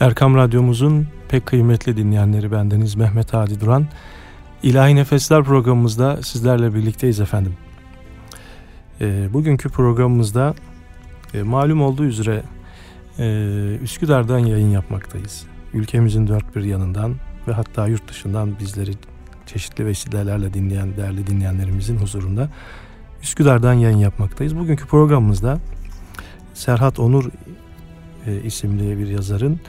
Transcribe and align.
Erkam 0.00 0.34
Radyomuzun 0.36 1.06
pek 1.28 1.46
kıymetli 1.46 1.96
dinleyenleri 1.96 2.52
bendeniz 2.52 2.94
Mehmet 2.94 3.34
Hadi 3.34 3.60
Duran. 3.60 3.86
İlahi 4.62 4.96
Nefesler 4.96 5.44
programımızda 5.44 6.22
sizlerle 6.22 6.74
birlikteyiz 6.74 7.20
efendim. 7.20 7.56
E, 9.00 9.32
bugünkü 9.32 9.68
programımızda 9.68 10.54
e, 11.34 11.42
malum 11.42 11.82
olduğu 11.82 12.04
üzere 12.04 12.42
e, 13.18 13.78
Üsküdar'dan 13.82 14.38
yayın 14.38 14.70
yapmaktayız. 14.70 15.46
Ülkemizin 15.74 16.26
dört 16.26 16.56
bir 16.56 16.62
yanından 16.62 17.14
ve 17.48 17.52
hatta 17.52 17.86
yurt 17.86 18.08
dışından 18.08 18.58
bizleri 18.58 18.92
çeşitli 19.46 19.86
vesilelerle 19.86 20.54
dinleyen 20.54 20.96
değerli 20.96 21.26
dinleyenlerimizin 21.26 21.96
huzurunda 21.96 22.48
Üsküdar'dan 23.22 23.72
yayın 23.72 23.98
yapmaktayız. 23.98 24.58
Bugünkü 24.58 24.86
programımızda 24.86 25.58
Serhat 26.54 27.00
Onur 27.00 27.30
e, 28.26 28.42
isimli 28.42 28.98
bir 28.98 29.08
yazarın 29.08 29.60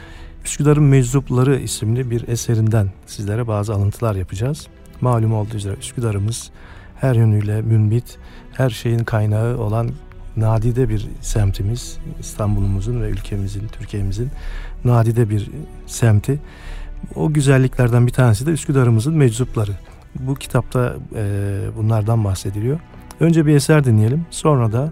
Üsküdar'ın 0.45 0.83
Meczupları 0.83 1.59
isimli 1.59 2.09
bir 2.09 2.27
eserinden 2.27 2.89
sizlere 3.05 3.47
bazı 3.47 3.73
alıntılar 3.73 4.15
yapacağız. 4.15 4.67
Malum 5.01 5.33
olduğu 5.33 5.55
üzere 5.55 5.75
Üsküdar'ımız 5.79 6.51
her 6.95 7.15
yönüyle 7.15 7.61
münbit, 7.61 8.17
her 8.53 8.69
şeyin 8.69 8.99
kaynağı 8.99 9.57
olan 9.57 9.89
nadide 10.37 10.89
bir 10.89 11.07
semtimiz. 11.21 11.97
İstanbul'umuzun 12.19 13.01
ve 13.01 13.09
ülkemizin, 13.09 13.67
Türkiye'mizin 13.67 14.29
nadide 14.85 15.29
bir 15.29 15.49
semti. 15.87 16.39
O 17.15 17.33
güzelliklerden 17.33 18.07
bir 18.07 18.11
tanesi 18.11 18.45
de 18.45 18.51
Üsküdar'ımızın 18.51 19.17
meczupları. 19.17 19.71
Bu 20.19 20.35
kitapta 20.35 20.95
e, 21.15 21.59
bunlardan 21.77 22.23
bahsediliyor. 22.23 22.79
Önce 23.19 23.45
bir 23.45 23.55
eser 23.55 23.83
dinleyelim. 23.83 24.25
Sonra 24.29 24.71
da 24.71 24.91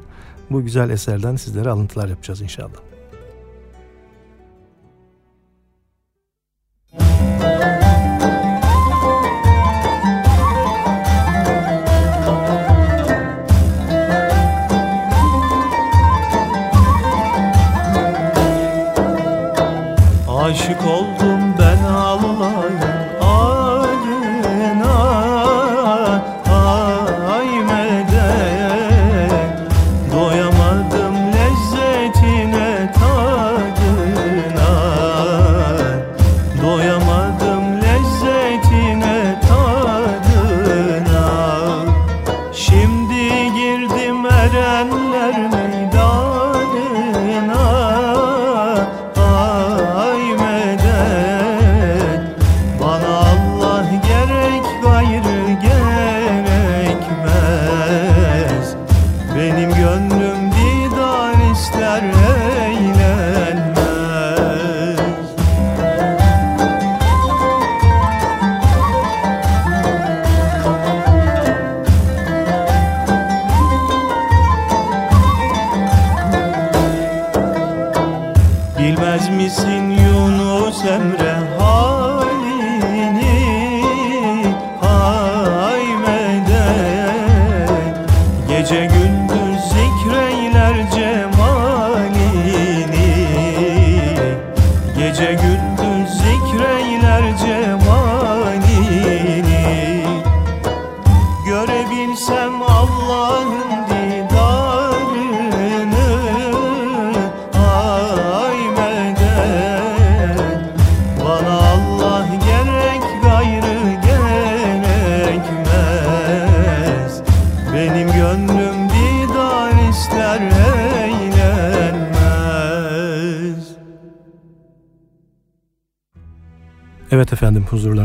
bu 0.49 0.63
güzel 0.63 0.89
eserden 0.89 1.35
sizlere 1.35 1.69
alıntılar 1.69 2.07
yapacağız 2.07 2.41
inşallah. 2.41 2.90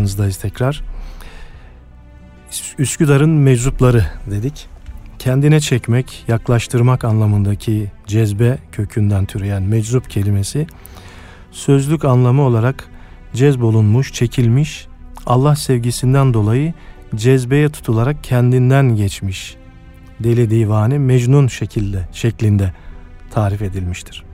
Huzurlarınızdayız 0.07 0.37
tekrar. 0.37 0.83
Üsküdar'ın 2.79 3.31
meczupları 3.31 4.05
dedik. 4.31 4.67
Kendine 5.19 5.61
çekmek, 5.61 6.25
yaklaştırmak 6.29 7.05
anlamındaki 7.05 7.91
cezbe 8.07 8.59
kökünden 8.73 9.27
türeyen 9.27 9.63
meczup 9.63 10.11
kelimesi 10.11 10.67
sözlük 11.51 12.05
anlamı 12.05 12.43
olarak 12.43 12.89
cezbolunmuş, 13.35 14.13
çekilmiş, 14.13 14.87
Allah 15.27 15.57
sevgisinden 15.57 16.35
dolayı 16.35 16.75
cezbeye 17.15 17.69
tutularak 17.69 18.25
kendinden 18.25 18.97
geçmiş 18.97 19.57
deli 20.21 20.51
divane 20.51 20.99
mecnun 20.99 21.47
şekilde 21.49 22.09
şeklinde 22.13 22.73
tarif 23.31 23.63
edilmiştir. 23.63 24.25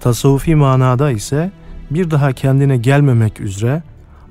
Tasavvufi 0.00 0.54
manada 0.54 1.10
ise 1.10 1.50
bir 1.90 2.10
daha 2.10 2.32
kendine 2.32 2.76
gelmemek 2.76 3.40
üzere 3.40 3.82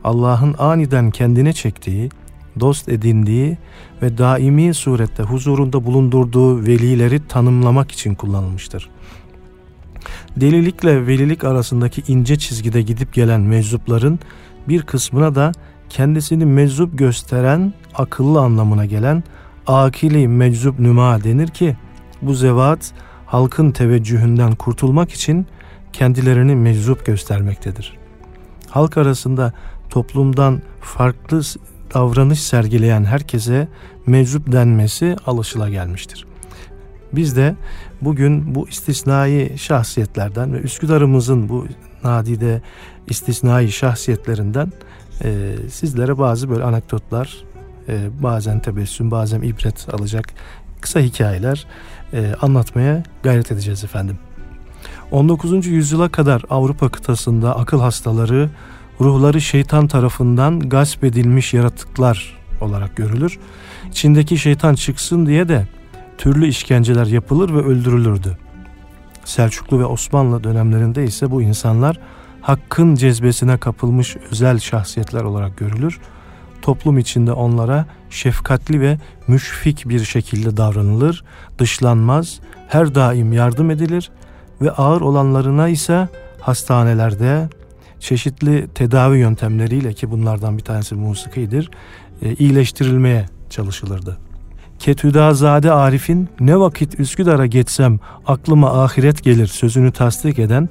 Allah'ın 0.05 0.55
aniden 0.57 1.11
kendine 1.11 1.53
çektiği, 1.53 2.09
dost 2.59 2.89
edindiği 2.89 3.57
ve 4.01 4.17
daimi 4.17 4.73
surette 4.73 5.23
huzurunda 5.23 5.85
bulundurduğu 5.85 6.61
velileri 6.61 7.27
tanımlamak 7.27 7.91
için 7.91 8.15
kullanılmıştır. 8.15 8.89
Delilikle 10.37 11.07
velilik 11.07 11.43
arasındaki 11.43 12.03
ince 12.07 12.35
çizgide 12.35 12.81
gidip 12.81 13.13
gelen 13.13 13.41
meczupların 13.41 14.19
bir 14.67 14.81
kısmına 14.81 15.35
da 15.35 15.51
kendisini 15.89 16.45
meczup 16.45 16.97
gösteren 16.97 17.73
akıllı 17.95 18.39
anlamına 18.39 18.85
gelen 18.85 19.23
akili 19.67 20.27
meczup 20.27 20.79
nüma 20.79 21.23
denir 21.23 21.47
ki 21.47 21.75
bu 22.21 22.33
zevat 22.33 22.91
halkın 23.25 23.71
teveccühünden 23.71 24.55
kurtulmak 24.55 25.11
için 25.11 25.47
kendilerini 25.93 26.55
meczup 26.55 27.05
göstermektedir. 27.05 27.97
Halk 28.69 28.97
arasında 28.97 29.53
toplumdan 29.89 30.61
farklı 30.81 31.41
davranış 31.93 32.43
sergileyen 32.43 33.03
herkese 33.03 33.67
meczup 34.05 34.51
denmesi 34.51 35.15
alışıla 35.25 35.69
gelmiştir. 35.69 36.25
Biz 37.13 37.35
de 37.35 37.55
bugün 38.01 38.55
bu 38.55 38.67
istisnai 38.69 39.53
şahsiyetlerden 39.57 40.53
ve 40.53 40.57
Üsküdar'ımızın 40.57 41.49
bu 41.49 41.67
nadide 42.03 42.61
istisnai 43.07 43.71
şahsiyetlerinden 43.71 44.71
e, 45.23 45.55
sizlere 45.69 46.17
bazı 46.17 46.49
böyle 46.49 46.63
anekdotlar, 46.63 47.43
e, 47.87 48.23
bazen 48.23 48.59
tebessüm, 48.59 49.11
bazen 49.11 49.41
ibret 49.41 49.93
alacak 49.93 50.25
kısa 50.81 50.99
hikayeler 50.99 51.67
e, 52.13 52.35
anlatmaya 52.41 53.03
gayret 53.23 53.51
edeceğiz 53.51 53.83
efendim. 53.83 54.17
19. 55.11 55.67
yüzyıla 55.67 56.09
kadar 56.09 56.41
Avrupa 56.49 56.89
kıtasında 56.89 57.57
akıl 57.57 57.79
hastaları 57.79 58.49
ruhları 59.01 59.41
şeytan 59.41 59.87
tarafından 59.87 60.59
gasp 60.59 61.03
edilmiş 61.03 61.53
yaratıklar 61.53 62.37
olarak 62.61 62.95
görülür. 62.95 63.39
İçindeki 63.91 64.37
şeytan 64.37 64.75
çıksın 64.75 65.25
diye 65.25 65.49
de 65.49 65.67
türlü 66.17 66.47
işkenceler 66.47 67.05
yapılır 67.05 67.53
ve 67.53 67.59
öldürülürdü. 67.59 68.37
Selçuklu 69.25 69.79
ve 69.79 69.85
Osmanlı 69.85 70.43
dönemlerinde 70.43 71.03
ise 71.03 71.31
bu 71.31 71.41
insanlar 71.41 71.99
hakkın 72.41 72.95
cezbesine 72.95 73.57
kapılmış 73.57 74.17
özel 74.31 74.59
şahsiyetler 74.59 75.21
olarak 75.21 75.57
görülür. 75.57 75.99
Toplum 76.61 76.97
içinde 76.97 77.31
onlara 77.31 77.85
şefkatli 78.09 78.81
ve 78.81 78.97
müşfik 79.27 79.89
bir 79.89 80.03
şekilde 80.03 80.57
davranılır, 80.57 81.23
dışlanmaz, 81.59 82.39
her 82.67 82.95
daim 82.95 83.33
yardım 83.33 83.71
edilir 83.71 84.11
ve 84.61 84.71
ağır 84.71 85.01
olanlarına 85.01 85.67
ise 85.67 86.09
hastanelerde, 86.41 87.49
çeşitli 87.99 88.67
tedavi 88.75 89.17
yöntemleriyle 89.17 89.93
ki 89.93 90.11
bunlardan 90.11 90.57
bir 90.57 90.63
tanesi 90.63 90.95
musikidir 90.95 91.71
e, 92.21 92.33
iyileştirilmeye 92.33 93.25
çalışılırdı. 93.49 94.17
Ketüdazade 94.79 95.71
Arif'in 95.71 96.29
ne 96.39 96.59
vakit 96.59 96.99
Üsküdar'a 96.99 97.45
geçsem 97.45 97.99
aklıma 98.27 98.83
ahiret 98.83 99.23
gelir 99.23 99.47
sözünü 99.47 99.91
tasdik 99.91 100.39
eden 100.39 100.69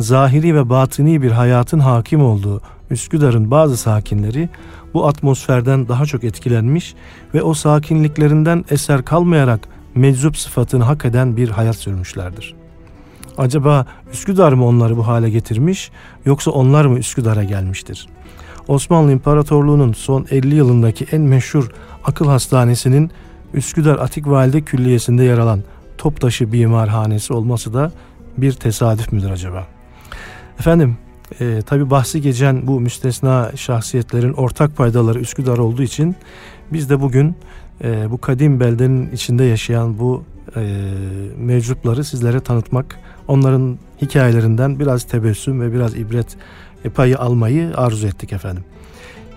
zahiri 0.00 0.54
ve 0.54 0.70
batini 0.70 1.22
bir 1.22 1.30
hayatın 1.30 1.78
hakim 1.78 2.22
olduğu 2.22 2.60
Üsküdar'ın 2.90 3.50
bazı 3.50 3.76
sakinleri 3.76 4.48
bu 4.94 5.08
atmosferden 5.08 5.88
daha 5.88 6.06
çok 6.06 6.24
etkilenmiş 6.24 6.94
ve 7.34 7.42
o 7.42 7.54
sakinliklerinden 7.54 8.64
eser 8.70 9.04
kalmayarak 9.04 9.68
meczup 9.94 10.36
sıfatını 10.36 10.84
hak 10.84 11.04
eden 11.04 11.36
bir 11.36 11.48
hayat 11.48 11.76
sürmüşlerdir. 11.76 12.63
Acaba 13.38 13.86
Üsküdar 14.12 14.52
mı 14.52 14.66
onları 14.66 14.96
bu 14.96 15.06
hale 15.06 15.30
getirmiş 15.30 15.90
yoksa 16.24 16.50
onlar 16.50 16.84
mı 16.84 16.98
Üsküdar'a 16.98 17.44
gelmiştir? 17.44 18.08
Osmanlı 18.68 19.12
İmparatorluğu'nun 19.12 19.92
son 19.92 20.26
50 20.30 20.54
yılındaki 20.54 21.06
en 21.12 21.20
meşhur 21.20 21.70
akıl 22.04 22.26
hastanesinin 22.26 23.10
Üsküdar 23.54 23.98
Atik 23.98 24.26
Valide 24.26 24.60
Külliyesi'nde 24.62 25.24
yer 25.24 25.38
alan 25.38 25.62
Toptaşı 25.98 26.52
Bimarhanesi 26.52 27.32
olması 27.32 27.74
da 27.74 27.92
bir 28.38 28.52
tesadüf 28.52 29.12
müdür 29.12 29.30
acaba? 29.30 29.66
Efendim 30.58 30.96
e, 31.40 31.62
tabi 31.66 31.90
bahsi 31.90 32.20
geçen 32.20 32.66
bu 32.66 32.80
müstesna 32.80 33.50
şahsiyetlerin 33.56 34.32
ortak 34.32 34.76
paydaları 34.76 35.20
Üsküdar 35.20 35.58
olduğu 35.58 35.82
için 35.82 36.16
biz 36.72 36.90
de 36.90 37.00
bugün 37.00 37.36
e, 37.84 38.10
bu 38.10 38.18
kadim 38.18 38.60
beldenin 38.60 39.10
içinde 39.12 39.44
yaşayan 39.44 39.98
bu 39.98 40.24
e, 40.56 40.60
mevcutları 41.38 42.04
sizlere 42.04 42.40
tanıtmak, 42.40 42.98
onların 43.28 43.78
hikayelerinden 44.02 44.78
biraz 44.78 45.04
tebessüm 45.04 45.60
ve 45.60 45.72
biraz 45.72 45.96
ibret 45.96 46.36
payı 46.94 47.18
almayı 47.18 47.72
arzu 47.76 48.06
ettik 48.06 48.32
efendim. 48.32 48.64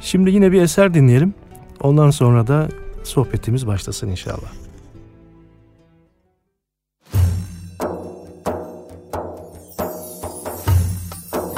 Şimdi 0.01 0.31
yine 0.31 0.51
bir 0.51 0.61
eser 0.61 0.93
dinleyelim. 0.93 1.33
Ondan 1.81 2.09
sonra 2.09 2.47
da 2.47 2.67
sohbetimiz 3.03 3.67
başlasın 3.67 4.07
inşallah. 4.07 4.51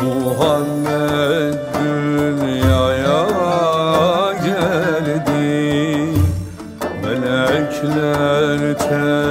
Muhammed 0.04 1.54
dünyaya 1.80 3.26
geldi 4.46 5.40
Melekler 7.04 8.78
tebriye 8.78 9.29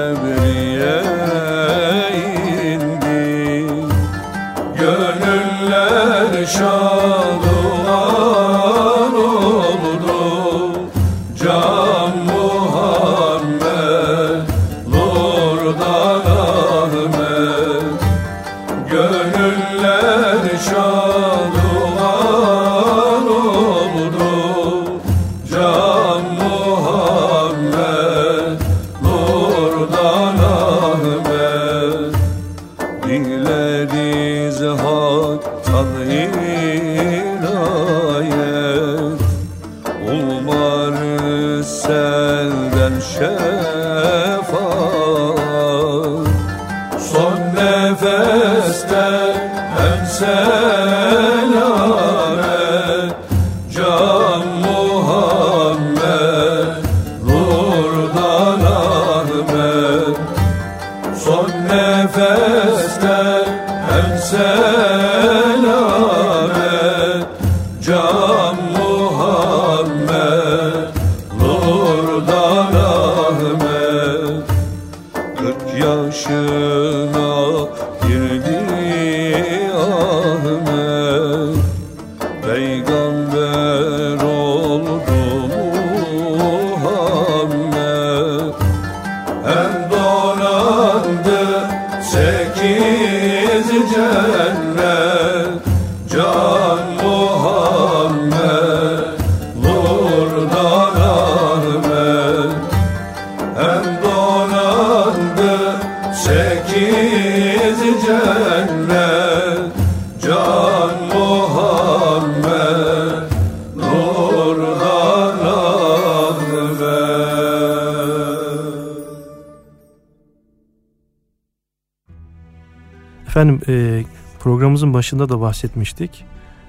başında 124.98 125.28
da 125.28 125.40
bahsetmiştik. 125.40 126.24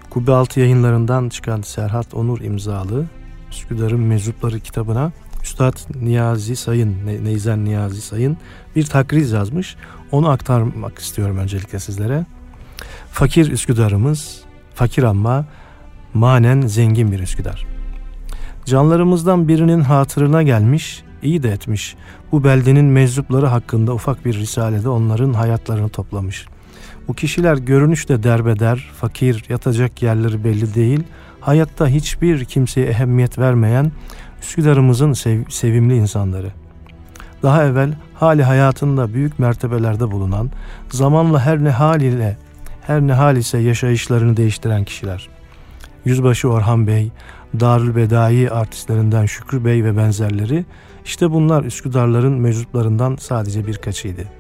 Kubbe 0.10 0.32
Altı 0.32 0.60
yayınlarından 0.60 1.30
çıkan 1.30 1.62
Serhat 1.62 2.14
Onur 2.14 2.42
imzalı 2.42 3.06
Üsküdar'ın 3.52 4.00
Mezupları 4.00 4.60
kitabına 4.60 5.12
Üstad 5.44 5.78
Niyazi 6.02 6.56
Sayın, 6.56 6.98
ne, 7.06 7.24
Neyzen 7.24 7.66
Niyazi 7.66 8.02
Sayın 8.02 8.38
bir 8.76 8.86
takriz 8.86 9.32
yazmış. 9.32 9.76
Onu 10.12 10.30
aktarmak 10.30 11.00
istiyorum 11.00 11.38
öncelikle 11.38 11.80
sizlere. 11.80 12.26
Fakir 13.12 13.52
Üsküdar'ımız, 13.52 14.42
fakir 14.76 15.04
ama 15.04 15.46
manen 16.14 16.62
zengin 16.62 17.12
bir 17.12 17.20
Üsküdar. 17.20 17.68
Canlarımızdan 18.66 19.48
birinin 19.48 19.82
hatırına 19.82 20.44
gelmiş, 20.44 21.04
iyi 21.22 21.44
de 21.44 21.52
etmiş. 21.52 21.96
Bu 22.32 22.44
beldenin 22.44 22.86
meczupları 22.86 23.46
hakkında 23.46 23.94
ufak 23.94 24.26
bir 24.26 24.34
risalede 24.34 24.90
onların 24.90 25.34
hayatlarını 25.34 25.90
toplamış.'' 25.90 26.59
Bu 27.10 27.14
kişiler 27.14 27.58
görünüşte 27.58 28.24
derbeder, 28.24 28.92
fakir, 29.02 29.46
yatacak 29.50 30.02
yerleri 30.02 30.44
belli 30.44 30.76
değil, 30.76 31.04
hayatta 31.40 31.88
hiçbir 31.88 32.46
kimseye 32.46 32.88
ehemmiyet 32.88 33.40
vermeyen 33.40 33.92
Üsküdar'ımızın 34.42 35.14
sev 35.14 35.44
sevimli 35.50 35.96
insanları. 35.96 36.52
Daha 37.44 37.66
evvel 37.66 37.94
hali 38.14 38.44
hayatında 38.44 39.14
büyük 39.14 39.40
mertebelerde 39.40 40.12
bulunan, 40.12 40.52
zamanla 40.90 41.46
her 41.46 41.64
ne 41.64 41.70
hal 41.70 42.02
ile, 42.02 42.38
her 42.82 43.02
ne 43.02 43.14
hal 43.14 43.38
ise 43.38 43.58
yaşayışlarını 43.58 44.38
değiştiren 44.38 44.84
kişiler. 44.84 45.30
Yüzbaşı 46.06 46.50
Orhan 46.50 46.88
Bey, 46.88 47.12
Darül 47.60 47.96
Bedai 47.96 48.52
artistlerinden 48.52 49.26
Şükrü 49.26 49.66
Bey 49.66 49.84
ve 49.84 49.98
benzerleri, 49.98 50.66
işte 51.06 51.32
bunlar 51.32 51.64
Üsküdarların 51.64 52.34
mevcutlarından 52.34 53.16
sadece 53.16 53.68
birkaçıydı.'' 53.68 54.39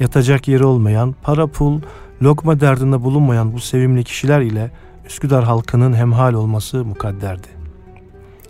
Yatacak 0.00 0.48
yeri 0.48 0.64
olmayan, 0.64 1.14
para 1.22 1.46
pul, 1.46 1.80
lokma 2.22 2.60
derdinde 2.60 3.02
bulunmayan 3.02 3.52
bu 3.52 3.60
sevimli 3.60 4.04
kişiler 4.04 4.40
ile 4.40 4.70
Üsküdar 5.06 5.44
halkının 5.44 5.94
hemhal 5.94 6.34
olması 6.34 6.84
mukadderdi. 6.84 7.48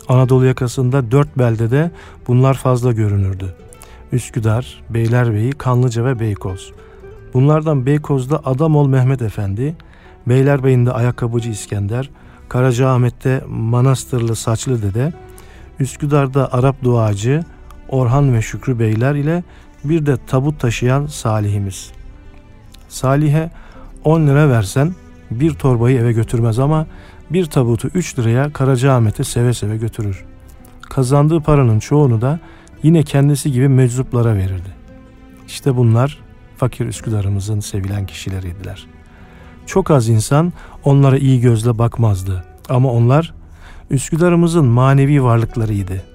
Anadolu 0.08 0.44
yakasında 0.44 1.10
dört 1.10 1.38
beldede 1.38 1.90
bunlar 2.28 2.54
fazla 2.54 2.92
görünürdü. 2.92 3.54
Üsküdar, 4.12 4.82
Beylerbeyi, 4.90 5.52
Kanlıca 5.52 6.04
ve 6.04 6.20
Beykoz. 6.20 6.72
Bunlardan 7.34 7.86
Beykoz'da 7.86 8.40
Adamol 8.44 8.88
Mehmet 8.88 9.22
Efendi, 9.22 9.76
Beylerbeyi'nde 10.26 10.92
Ayakkabıcı 10.92 11.50
İskender, 11.50 12.10
Karacaahmet'te 12.48 13.44
Manastırlı 13.48 14.36
Saçlı 14.36 14.82
Dede, 14.82 15.12
Üsküdar'da 15.80 16.52
Arap 16.52 16.84
Duacı, 16.84 17.44
Orhan 17.88 18.34
ve 18.34 18.42
Şükrü 18.42 18.78
Beyler 18.78 19.14
ile 19.14 19.42
bir 19.84 20.06
de 20.06 20.16
tabut 20.26 20.60
taşıyan 20.60 21.06
Salihimiz. 21.06 21.92
Salih'e 22.88 23.50
10 24.04 24.26
lira 24.26 24.48
versen 24.48 24.94
bir 25.30 25.54
torbayı 25.54 25.98
eve 25.98 26.12
götürmez 26.12 26.58
ama 26.58 26.86
bir 27.30 27.44
tabutu 27.46 27.88
3 27.94 28.18
liraya 28.18 28.52
Karacaahmet'e 28.52 29.24
seve 29.24 29.54
seve 29.54 29.76
götürür. 29.76 30.24
Kazandığı 30.82 31.40
paranın 31.40 31.78
çoğunu 31.78 32.20
da 32.20 32.38
yine 32.82 33.02
kendisi 33.02 33.52
gibi 33.52 33.68
meczuplara 33.68 34.34
verirdi. 34.34 34.74
İşte 35.46 35.76
bunlar 35.76 36.18
fakir 36.56 36.86
Üsküdar'ımızın 36.86 37.60
sevilen 37.60 38.06
kişileriydiler. 38.06 38.86
Çok 39.66 39.90
az 39.90 40.08
insan 40.08 40.52
onlara 40.84 41.18
iyi 41.18 41.40
gözle 41.40 41.78
bakmazdı 41.78 42.44
ama 42.68 42.92
onlar 42.92 43.34
Üsküdar'ımızın 43.90 44.64
manevi 44.64 45.22
varlıklarıydı. 45.22 46.11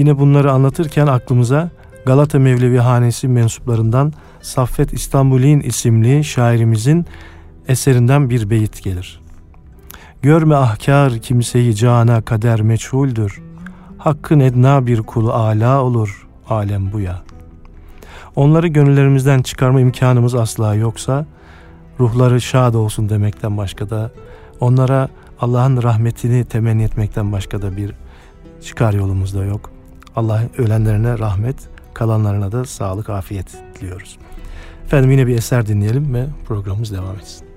Yine 0.00 0.18
bunları 0.18 0.52
anlatırken 0.52 1.06
aklımıza 1.06 1.70
Galata 2.06 2.38
Mevlevi 2.38 2.78
Hanesi 2.78 3.28
mensuplarından 3.28 4.12
Saffet 4.42 4.92
İstanbul'in 4.92 5.60
isimli 5.60 6.24
şairimizin 6.24 7.06
eserinden 7.68 8.30
bir 8.30 8.50
beyit 8.50 8.82
gelir. 8.82 9.20
Görme 10.22 10.54
ahkar 10.54 11.18
kimseyi 11.18 11.74
cana 11.76 12.22
kader 12.22 12.62
meçhuldür. 12.62 13.42
Hakkın 13.98 14.40
edna 14.40 14.86
bir 14.86 15.02
kulu 15.02 15.32
ala 15.32 15.82
olur 15.82 16.28
alem 16.48 16.92
bu 16.92 17.00
ya. 17.00 17.22
Onları 18.36 18.68
gönüllerimizden 18.68 19.42
çıkarma 19.42 19.80
imkanımız 19.80 20.34
asla 20.34 20.74
yoksa 20.74 21.26
ruhları 22.00 22.40
şad 22.40 22.74
olsun 22.74 23.08
demekten 23.08 23.56
başka 23.56 23.90
da 23.90 24.10
onlara 24.60 25.08
Allah'ın 25.40 25.82
rahmetini 25.82 26.44
temenni 26.44 26.82
etmekten 26.82 27.32
başka 27.32 27.62
da 27.62 27.76
bir 27.76 27.94
çıkar 28.62 28.92
yolumuz 28.92 29.34
da 29.34 29.44
yok. 29.44 29.79
Allah 30.16 30.42
ölenlerine 30.58 31.18
rahmet, 31.18 31.56
kalanlarına 31.94 32.52
da 32.52 32.64
sağlık, 32.64 33.10
afiyet 33.10 33.46
diliyoruz. 33.80 34.18
Efendim 34.84 35.10
yine 35.10 35.26
bir 35.26 35.34
eser 35.34 35.66
dinleyelim 35.66 36.14
ve 36.14 36.26
programımız 36.46 36.92
devam 36.92 37.16
etsin. 37.16 37.49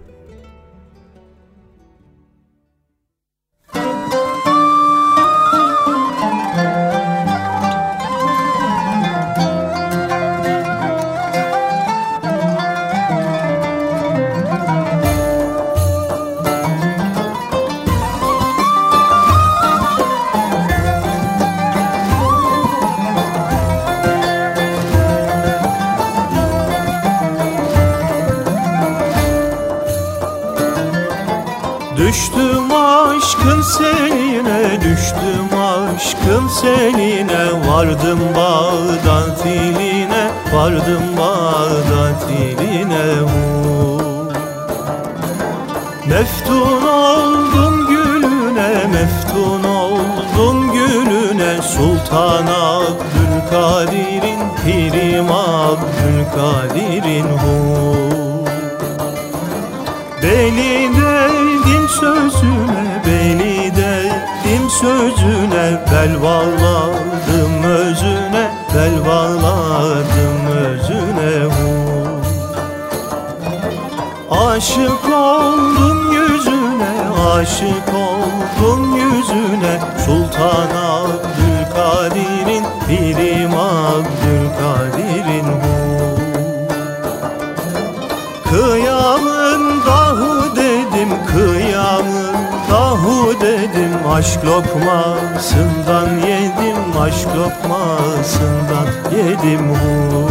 Hu 99.43 100.29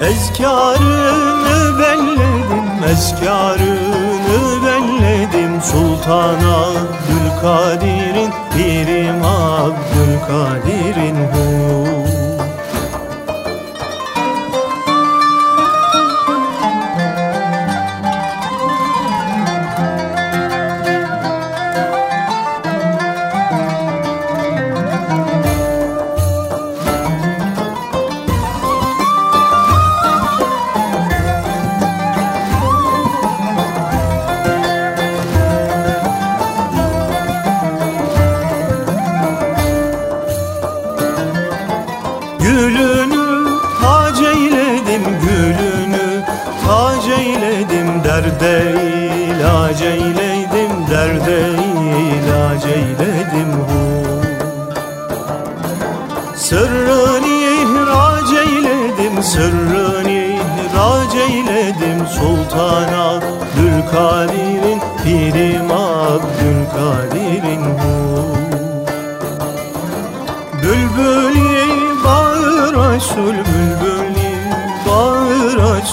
Ezkarını 0.00 1.78
belledim, 1.78 2.84
ezkarını 2.92 4.64
belledim. 4.66 5.62
Sultan 5.62 6.36
Abdülkadir'in, 6.36 8.32
Pirim 8.52 9.24
Abdülkadir'in 9.24 11.16
hu 11.16 12.09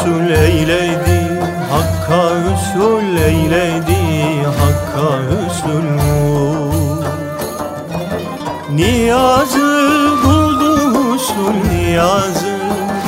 Resul 0.07 0.29
Eyledi 0.29 1.19
Hakka 1.71 2.23
Resul 2.43 3.17
eyledi 3.17 4.03
Hakka 4.59 5.09
Resul 5.29 5.87
Niyazı 8.75 9.69
buldu 10.23 10.71
husul 10.93 11.57
Niyazı 11.71 12.57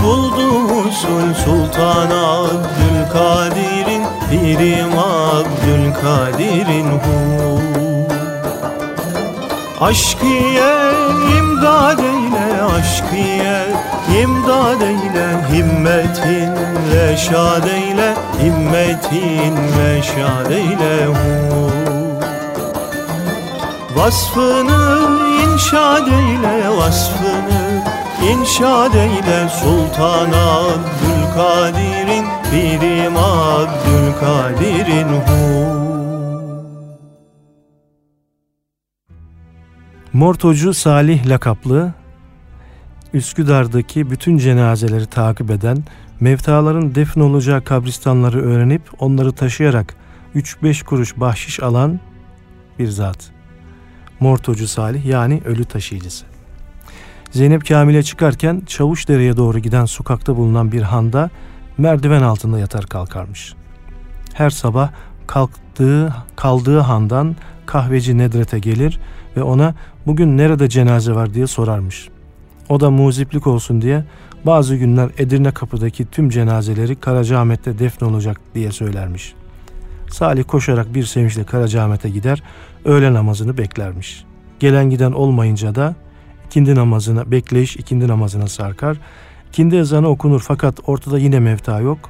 buldu 0.03 0.47
husul 0.69 1.33
Sultan 1.45 2.11
Abdülkadir'in 2.11 4.03
Pirim 4.29 4.93
Abdülkadir'in 4.99 6.87
hu. 6.87 7.09
Aşkiye 9.81 10.73
imdad 11.37 11.99
eyle, 11.99 12.61
aşkiye 12.63 13.88
imdad 14.21 14.81
eyle 14.81 15.29
Himmetinle 15.53 17.17
şad 17.17 17.67
eyle, 17.67 18.15
himmetinle 18.43 20.01
şad 20.03 20.51
eyle 20.51 21.05
hu. 21.05 21.71
Vasfını 23.95 24.99
inşad 25.43 26.07
eyle, 26.07 26.69
vasfını 26.69 27.83
inşad 28.31 28.93
eyle 28.93 29.49
Sultan 29.49 30.31
Abdülkadir'in, 30.31 32.25
Pirim 32.51 33.17
Abdülkadir'in 33.17 35.07
hu. 35.07 35.89
Mortocu 40.13 40.73
Salih 40.73 41.27
lakaplı 41.27 41.98
Üsküdar'daki 43.13 44.09
bütün 44.09 44.37
cenazeleri 44.37 45.05
takip 45.05 45.51
eden 45.51 45.83
Mevtaların 46.19 46.95
defn 46.95 47.19
olacağı 47.19 47.63
kabristanları 47.63 48.41
öğrenip 48.41 48.81
onları 48.99 49.31
taşıyarak 49.31 49.95
3-5 50.35 50.83
kuruş 50.83 51.19
bahşiş 51.19 51.59
alan 51.59 51.99
bir 52.79 52.87
zat. 52.87 53.31
Mortocu 54.19 54.67
Salih 54.67 55.05
yani 55.05 55.41
ölü 55.45 55.65
taşıyıcısı. 55.65 56.25
Zeynep 57.31 57.67
Kamil'e 57.67 58.03
çıkarken 58.03 58.61
Çavuşdere'ye 58.67 59.37
doğru 59.37 59.59
giden 59.59 59.85
sokakta 59.85 60.37
bulunan 60.37 60.71
bir 60.71 60.81
handa 60.81 61.29
merdiven 61.77 62.21
altında 62.21 62.59
yatar 62.59 62.85
kalkarmış. 62.85 63.53
Her 64.33 64.49
sabah 64.49 64.91
kalktığı, 65.27 66.13
kaldığı 66.35 66.79
handan 66.79 67.35
kahveci 67.65 68.17
Nedret'e 68.17 68.59
gelir 68.59 68.99
ve 69.37 69.43
ona 69.43 69.75
bugün 70.05 70.37
nerede 70.37 70.69
cenaze 70.69 71.15
var 71.15 71.33
diye 71.33 71.47
sorarmış. 71.47 72.09
O 72.69 72.79
da 72.79 72.89
muziplik 72.91 73.47
olsun 73.47 73.81
diye 73.81 74.03
bazı 74.45 74.75
günler 74.75 75.09
Edirne 75.17 75.51
kapıdaki 75.51 76.05
tüm 76.05 76.29
cenazeleri 76.29 76.95
Karacaahmet'te 76.95 77.79
defnolacak 77.79 78.41
diye 78.55 78.71
söylermiş. 78.71 79.33
Salih 80.09 80.43
koşarak 80.47 80.93
bir 80.93 81.03
sevinçle 81.03 81.43
Karacaahmet'e 81.43 82.09
gider, 82.09 82.43
öğle 82.85 83.13
namazını 83.13 83.57
beklermiş. 83.57 84.25
Gelen 84.59 84.89
giden 84.89 85.11
olmayınca 85.11 85.75
da 85.75 85.95
ikindi 86.45 86.75
namazına, 86.75 87.31
bekleyiş 87.31 87.75
ikindi 87.75 88.07
namazına 88.07 88.47
sarkar. 88.47 88.97
İkindi 89.49 89.75
ezanı 89.75 90.07
okunur 90.07 90.39
fakat 90.39 90.79
ortada 90.87 91.19
yine 91.19 91.39
mevta 91.39 91.79
yok. 91.79 92.09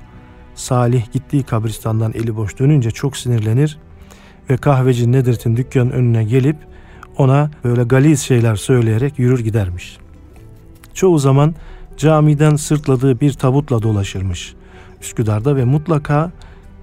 Salih 0.56 1.12
gittiği 1.12 1.44
kabristandan 1.44 2.14
eli 2.14 2.36
boş 2.36 2.60
dönünce 2.60 2.92
çok 2.92 3.18
sinirlenir 3.18 3.78
ve 4.50 4.58
kahveci 4.58 5.12
Nedret'in 5.12 5.58
dükkanın 5.58 5.92
önüne 5.92 6.24
gelip 6.24 6.58
ona 7.18 7.52
böyle 7.64 7.84
galiz 7.84 8.22
şeyler 8.22 8.56
söyleyerek 8.56 9.20
yürür 9.20 9.40
gidermiş. 9.40 9.98
Çoğu 11.00 11.20
zaman 11.20 11.56
camiden 11.98 12.56
sırtladığı 12.56 13.20
bir 13.20 13.34
tabutla 13.34 13.82
dolaşırmış 13.84 14.54
Üsküdar'da 15.02 15.56
ve 15.56 15.66
mutlaka 15.66 16.32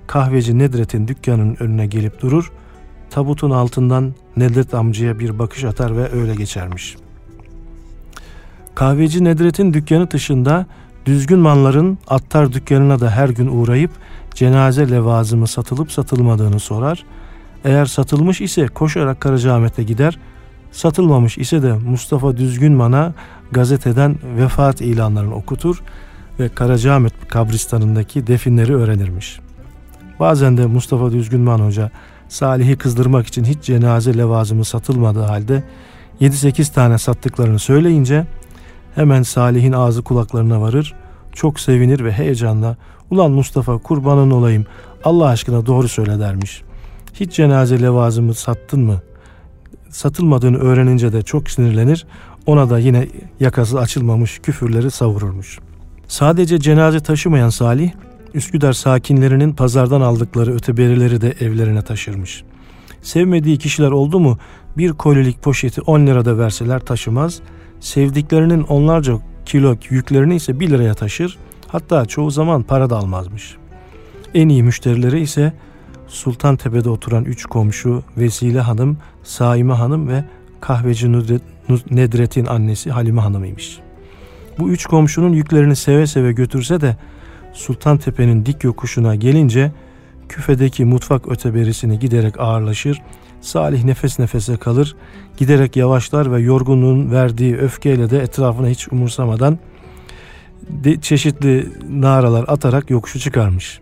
kahveci 0.06 0.58
Nedret'in 0.58 1.08
dükkanının 1.08 1.56
önüne 1.60 1.86
gelip 1.86 2.22
durur, 2.22 2.52
tabutun 3.10 3.50
altından 3.50 4.14
Nedret 4.36 4.74
amcaya 4.74 5.18
bir 5.18 5.38
bakış 5.38 5.64
atar 5.64 5.96
ve 5.96 6.12
öyle 6.12 6.34
geçermiş. 6.34 6.96
Kahveci 8.74 9.24
Nedret'in 9.24 9.74
dükkanı 9.74 10.10
dışında 10.10 10.66
düzgün 11.06 11.38
manların 11.38 11.98
attar 12.08 12.52
dükkanına 12.52 13.00
da 13.00 13.10
her 13.10 13.28
gün 13.28 13.46
uğrayıp 13.46 13.90
cenaze 14.34 14.90
levazımı 14.90 15.46
satılıp 15.46 15.92
satılmadığını 15.92 16.60
sorar. 16.60 17.04
Eğer 17.64 17.86
satılmış 17.86 18.40
ise 18.40 18.66
koşarak 18.66 19.20
Karacaahmet'e 19.20 19.82
gider, 19.82 20.18
satılmamış 20.72 21.38
ise 21.38 21.62
de 21.62 21.72
Mustafa 21.72 22.36
Düzgünman'a 22.36 23.14
gazeteden 23.52 24.16
vefat 24.38 24.80
ilanlarını 24.80 25.34
okutur 25.34 25.82
ve 26.40 26.48
Karacaahmet 26.48 27.28
kabristanındaki 27.28 28.26
definleri 28.26 28.76
öğrenirmiş. 28.76 29.40
Bazen 30.20 30.56
de 30.56 30.66
Mustafa 30.66 31.12
Düzgünman 31.12 31.58
Hoca 31.58 31.90
Salih'i 32.28 32.76
kızdırmak 32.76 33.26
için 33.26 33.44
hiç 33.44 33.62
cenaze 33.62 34.18
levazımı 34.18 34.64
satılmadığı 34.64 35.22
halde 35.22 35.62
7-8 36.20 36.74
tane 36.74 36.98
sattıklarını 36.98 37.58
söyleyince 37.58 38.26
hemen 38.94 39.22
Salih'in 39.22 39.72
ağzı 39.72 40.02
kulaklarına 40.02 40.60
varır, 40.60 40.94
çok 41.32 41.60
sevinir 41.60 42.04
ve 42.04 42.12
heyecanla 42.12 42.76
''Ulan 43.10 43.30
Mustafa 43.30 43.78
kurbanın 43.78 44.30
olayım 44.30 44.66
Allah 45.04 45.26
aşkına 45.26 45.66
doğru 45.66 45.88
söyle'' 45.88 46.20
dermiş. 46.20 46.62
''Hiç 47.14 47.32
cenaze 47.32 47.82
levazımı 47.82 48.34
sattın 48.34 48.80
mı?'' 48.80 49.15
Satılmadığını 49.96 50.58
öğrenince 50.58 51.12
de 51.12 51.22
çok 51.22 51.50
sinirlenir, 51.50 52.06
ona 52.46 52.70
da 52.70 52.78
yine 52.78 53.08
yakası 53.40 53.80
açılmamış 53.80 54.38
küfürleri 54.38 54.90
savururmuş. 54.90 55.58
Sadece 56.08 56.60
cenaze 56.60 57.00
taşımayan 57.00 57.48
Salih, 57.48 57.90
Üsküdar 58.34 58.72
sakinlerinin 58.72 59.52
pazardan 59.52 60.00
aldıkları 60.00 60.54
öteberileri 60.54 61.20
de 61.20 61.34
evlerine 61.40 61.82
taşırmış. 61.82 62.44
Sevmediği 63.02 63.58
kişiler 63.58 63.90
oldu 63.90 64.20
mu 64.20 64.38
bir 64.76 64.92
kolilik 64.92 65.42
poşeti 65.42 65.80
10 65.80 66.06
lirada 66.06 66.38
verseler 66.38 66.80
taşımaz, 66.80 67.40
sevdiklerinin 67.80 68.62
onlarca 68.62 69.18
kilo 69.46 69.76
yüklerini 69.90 70.36
ise 70.36 70.60
1 70.60 70.70
liraya 70.70 70.94
taşır, 70.94 71.38
hatta 71.68 72.06
çoğu 72.06 72.30
zaman 72.30 72.62
para 72.62 72.90
da 72.90 72.96
almazmış. 72.96 73.56
En 74.34 74.48
iyi 74.48 74.62
müşterileri 74.62 75.20
ise 75.20 75.52
Sultan 76.08 76.56
Tepe'de 76.56 76.88
oturan 76.88 77.24
üç 77.24 77.46
komşu 77.46 78.02
Vesile 78.16 78.60
Hanım, 78.60 78.98
Saime 79.22 79.74
Hanım 79.74 80.08
ve 80.08 80.24
kahveci 80.60 81.12
Nedret'in 81.90 82.46
annesi 82.46 82.90
Halime 82.90 83.20
Hanım'ıymış. 83.20 83.78
Bu 84.58 84.70
üç 84.70 84.86
komşunun 84.86 85.32
yüklerini 85.32 85.76
seve 85.76 86.06
seve 86.06 86.32
götürse 86.32 86.80
de 86.80 86.96
Sultan 87.52 87.98
Tepe'nin 87.98 88.46
dik 88.46 88.64
yokuşuna 88.64 89.14
gelince 89.14 89.72
küfedeki 90.28 90.84
mutfak 90.84 91.28
öteberisini 91.28 91.98
giderek 91.98 92.40
ağırlaşır, 92.40 93.02
Salih 93.40 93.84
nefes 93.84 94.18
nefese 94.18 94.56
kalır, 94.56 94.96
giderek 95.36 95.76
yavaşlar 95.76 96.32
ve 96.32 96.40
yorgunluğun 96.40 97.10
verdiği 97.10 97.56
öfkeyle 97.56 98.10
de 98.10 98.18
etrafına 98.18 98.68
hiç 98.68 98.92
umursamadan 98.92 99.58
çeşitli 101.00 101.68
naralar 101.90 102.44
atarak 102.48 102.90
yokuşu 102.90 103.20
çıkarmış. 103.20 103.80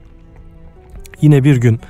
Yine 1.21 1.45
bir 1.45 1.57
gün 1.57 1.81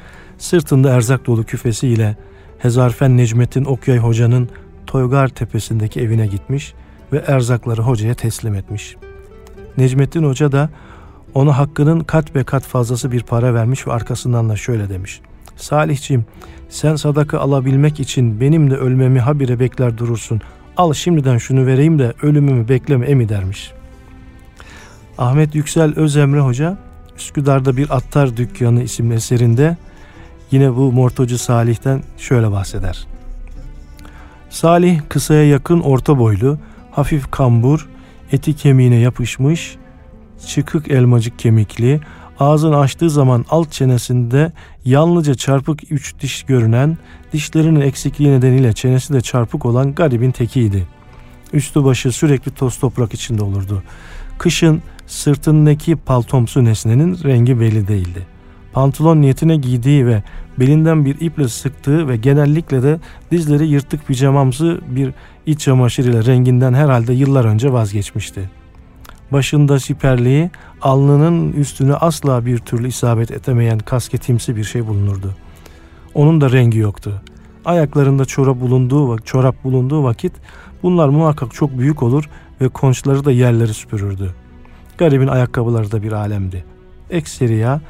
sırtında 0.45 0.91
erzak 0.91 1.27
dolu 1.27 1.45
küfesiyle 1.45 2.17
Hezarfen 2.59 3.17
Necmettin 3.17 3.65
Okyay 3.65 3.99
Hoca'nın 3.99 4.49
Toygar 4.87 5.29
Tepesi'ndeki 5.29 6.01
evine 6.01 6.27
gitmiş 6.27 6.75
ve 7.13 7.19
erzakları 7.27 7.83
hocaya 7.83 8.15
teslim 8.15 8.55
etmiş. 8.55 8.97
Necmettin 9.77 10.23
Hoca 10.23 10.53
da 10.53 10.71
ona 11.35 11.59
hakkının 11.59 12.01
kat 12.01 12.37
ve 12.37 12.45
kat 12.45 12.63
fazlası 12.63 13.13
bir 13.13 13.23
para 13.23 13.55
vermiş 13.55 13.87
ve 13.87 13.93
arkasından 13.93 14.49
da 14.49 14.57
şöyle 14.57 14.89
demiş. 14.89 15.21
Salihciğim 15.57 16.25
sen 16.69 16.97
sadaka 16.97 17.39
alabilmek 17.39 18.01
için 18.01 18.41
benim 18.41 18.71
de 18.71 18.77
ölmemi 18.77 19.21
habire 19.21 19.61
bekler 19.61 19.99
durursun. 19.99 20.41
Al 20.77 20.93
şimdiden 20.93 21.39
şunu 21.39 21.67
vereyim 21.67 21.99
de 21.99 22.13
ölümümü 22.23 22.69
bekleme 22.69 23.07
emi 23.07 23.29
dermiş. 23.29 23.73
Ahmet 25.19 25.55
Yüksel 25.55 25.95
Özemre 25.97 26.41
Hoca 26.41 26.79
Üsküdar'da 27.17 27.77
bir 27.77 27.97
attar 27.97 28.37
dükkanı 28.37 28.83
isimli 28.83 29.15
eserinde 29.15 29.77
yine 30.55 30.77
bu 30.77 30.93
Mortocu 30.93 31.39
Salih'ten 31.39 32.03
şöyle 32.19 32.51
bahseder. 32.53 33.07
Salih 34.51 35.01
kısaya 35.09 35.49
yakın 35.49 35.81
orta 35.81 36.19
boylu, 36.19 36.59
hafif 36.91 37.31
kambur, 37.31 37.89
eti 38.33 38.57
kemiğine 38.57 38.97
yapışmış, 38.97 39.77
çıkık 40.47 40.91
elmacık 40.91 41.39
kemikli, 41.39 42.01
ağzını 42.41 42.79
açtığı 42.79 43.11
zaman 43.11 43.45
alt 43.51 43.73
çenesinde 43.73 44.53
yalnızca 44.85 45.35
çarpık 45.35 45.93
üç 45.93 46.15
diş 46.21 46.43
görünen, 46.43 46.99
dişlerinin 47.33 47.81
eksikliği 47.81 48.31
nedeniyle 48.31 48.73
çenesi 48.73 49.15
de 49.15 49.21
çarpık 49.21 49.67
olan 49.67 49.95
garibin 49.95 50.31
tekiydi. 50.31 50.87
Üstü 51.53 51.85
başı 51.85 52.13
sürekli 52.13 52.55
toz 52.55 52.79
toprak 52.79 53.15
içinde 53.15 53.45
olurdu. 53.45 53.83
Kışın 54.39 54.83
sırtındaki 55.07 55.97
paltomsu 55.97 56.65
nesnenin 56.65 57.19
rengi 57.25 57.61
belli 57.61 57.89
değildi. 57.89 58.34
Pantolon 58.75 59.21
niyetine 59.21 59.57
giydiği 59.57 60.07
ve 60.07 60.23
belinden 60.59 61.05
bir 61.05 61.21
iple 61.21 61.49
sıktığı 61.49 62.09
ve 62.09 62.17
genellikle 62.17 62.83
de 62.83 63.01
dizleri 63.31 63.67
yırtık 63.67 64.07
pijamamsı 64.07 64.81
bir 64.89 65.15
iç 65.47 65.61
çamaşır 65.61 66.05
ile 66.05 66.25
renginden 66.25 66.75
herhalde 66.75 67.13
yıllar 67.13 67.45
önce 67.45 67.73
vazgeçmişti. 67.73 68.51
Başında 69.33 69.81
siperliği, 69.81 70.51
alnının 70.83 71.53
üstüne 71.53 71.95
asla 71.95 72.47
bir 72.47 72.59
türlü 72.59 72.89
isabet 72.89 73.31
etemeyen 73.31 73.79
kasketimsi 73.79 74.57
bir 74.57 74.65
şey 74.65 74.87
bulunurdu. 74.87 75.35
Onun 76.15 76.41
da 76.41 76.53
rengi 76.53 76.79
yoktu. 76.79 77.23
Ayaklarında 77.65 78.25
çorap 78.25 78.61
bulunduğu, 78.61 79.19
çorap 79.19 79.65
bulunduğu 79.65 80.05
vakit 80.05 80.33
bunlar 80.83 81.09
muhakkak 81.09 81.55
çok 81.55 81.79
büyük 81.79 82.03
olur 82.03 82.29
ve 82.61 82.69
konçları 82.69 83.25
da 83.25 83.33
yerleri 83.33 83.75
süpürürdü. 83.75 84.35
Garibin 84.99 85.29
ayakkabıları 85.29 85.93
da 85.93 86.03
bir 86.03 86.13
alemdi. 86.13 86.65
Ekseriya 87.11 87.81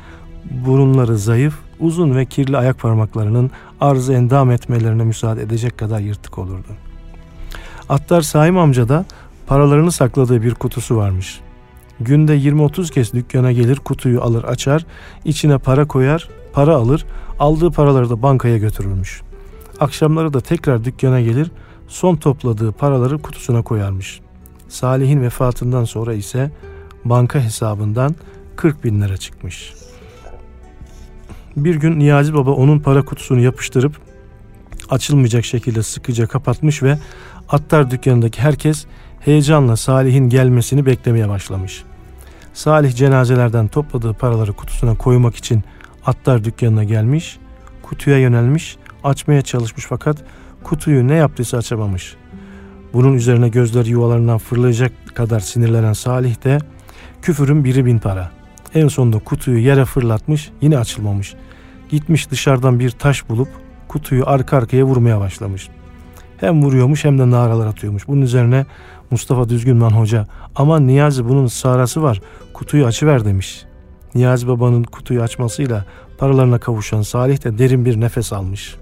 burunları 0.51 1.19
zayıf, 1.19 1.55
uzun 1.81 2.17
ve 2.17 2.27
kirli 2.27 2.57
ayak 2.57 2.79
parmaklarının 2.79 3.51
arzı 3.81 4.13
endam 4.13 4.51
etmelerine 4.51 5.05
müsaade 5.05 5.43
edecek 5.43 5.79
kadar 5.79 6.01
yırtık 6.01 6.39
olurdu. 6.39 6.69
Attar 7.89 8.23
Saim 8.23 8.59
amca 8.59 8.89
da 8.89 9.05
paralarını 9.47 9.93
sakladığı 9.93 10.43
bir 10.43 10.55
kutusu 10.55 10.97
varmış. 10.97 11.41
Günde 12.01 12.37
20-30 12.37 12.93
kez 12.93 13.13
dükkana 13.13 13.53
gelir 13.53 13.77
kutuyu 13.77 14.23
alır 14.23 14.45
açar, 14.45 14.87
içine 15.25 15.59
para 15.59 15.89
koyar, 15.89 16.29
para 16.53 16.77
alır, 16.77 17.07
aldığı 17.39 17.71
paraları 17.71 18.11
da 18.11 18.23
bankaya 18.23 18.59
götürürmüş. 18.59 19.23
Akşamları 19.81 20.33
da 20.33 20.41
tekrar 20.41 20.85
dükkana 20.85 21.21
gelir, 21.21 21.51
son 21.89 22.17
topladığı 22.17 22.73
paraları 22.73 23.19
kutusuna 23.19 23.63
koyarmış. 23.63 24.21
Salih'in 24.69 25.23
vefatından 25.23 25.85
sonra 25.85 26.15
ise 26.15 26.51
banka 27.05 27.41
hesabından 27.41 28.15
40 28.57 28.85
bin 28.85 29.03
lira 29.03 29.17
çıkmış.'' 29.17 29.84
Bir 31.57 31.75
gün 31.75 31.99
Niyazi 31.99 32.35
Baba 32.35 32.51
onun 32.51 32.79
para 32.79 33.05
kutusunu 33.05 33.41
yapıştırıp 33.41 33.97
açılmayacak 34.91 35.45
şekilde 35.45 35.83
sıkıca 35.83 36.27
kapatmış 36.27 36.83
ve 36.83 36.99
attar 37.49 37.91
dükkanındaki 37.91 38.43
herkes 38.43 38.87
heyecanla 39.21 39.77
Salih'in 39.77 40.29
gelmesini 40.29 40.87
beklemeye 40.87 41.29
başlamış. 41.29 41.85
Salih 42.55 42.97
cenazelerden 42.97 43.69
topladığı 43.69 44.13
paraları 44.13 44.53
kutusuna 44.53 44.95
koymak 44.95 45.37
için 45.37 45.65
atlar 46.07 46.45
dükkanına 46.45 46.85
gelmiş, 46.85 47.39
kutuya 47.83 48.19
yönelmiş, 48.19 48.77
açmaya 49.05 49.43
çalışmış 49.43 49.85
fakat 49.89 50.17
kutuyu 50.63 51.09
ne 51.09 51.15
yaptıysa 51.15 51.59
açamamış. 51.59 52.17
Bunun 52.93 53.15
üzerine 53.15 53.49
gözleri 53.49 53.91
yuvalarından 53.91 54.39
fırlayacak 54.39 54.93
kadar 55.15 55.41
sinirlenen 55.41 55.93
Salih 55.93 56.45
de 56.45 56.59
küfürün 57.23 57.65
biri 57.65 57.85
bin 57.85 57.99
para. 57.99 58.31
En 58.75 58.89
sonunda 58.89 59.19
kutuyu 59.19 59.59
yere 59.59 59.85
fırlatmış 59.85 60.51
yine 60.61 60.79
açılmamış. 60.79 61.35
Gitmiş 61.95 62.31
dışarıdan 62.31 62.81
bir 62.81 62.91
taş 62.91 63.29
bulup 63.29 63.49
kutuyu 63.89 64.23
arka 64.27 64.57
arkaya 64.57 64.85
vurmaya 64.85 65.21
başlamış. 65.21 65.69
Hem 66.37 66.63
vuruyormuş 66.63 67.05
hem 67.05 67.19
de 67.19 67.31
naralar 67.31 67.67
atıyormuş. 67.67 68.09
Bunun 68.09 68.23
üzerine 68.23 68.67
Mustafa 69.11 69.49
Düzgünman 69.49 69.91
Hoca 69.91 70.27
ama 70.55 70.81
Niyazi 70.81 71.29
bunun 71.29 71.47
sarası 71.47 72.03
var 72.03 72.21
kutuyu 72.53 72.87
açıver 72.87 73.25
demiş. 73.25 73.65
Niyazi 74.15 74.49
babanın 74.49 74.83
kutuyu 74.83 75.23
açmasıyla 75.23 75.85
paralarına 76.19 76.59
kavuşan 76.59 77.03
Salih 77.03 77.45
de 77.45 77.59
derin 77.59 77.85
bir 77.85 78.01
nefes 78.01 78.33
almış. 78.33 78.77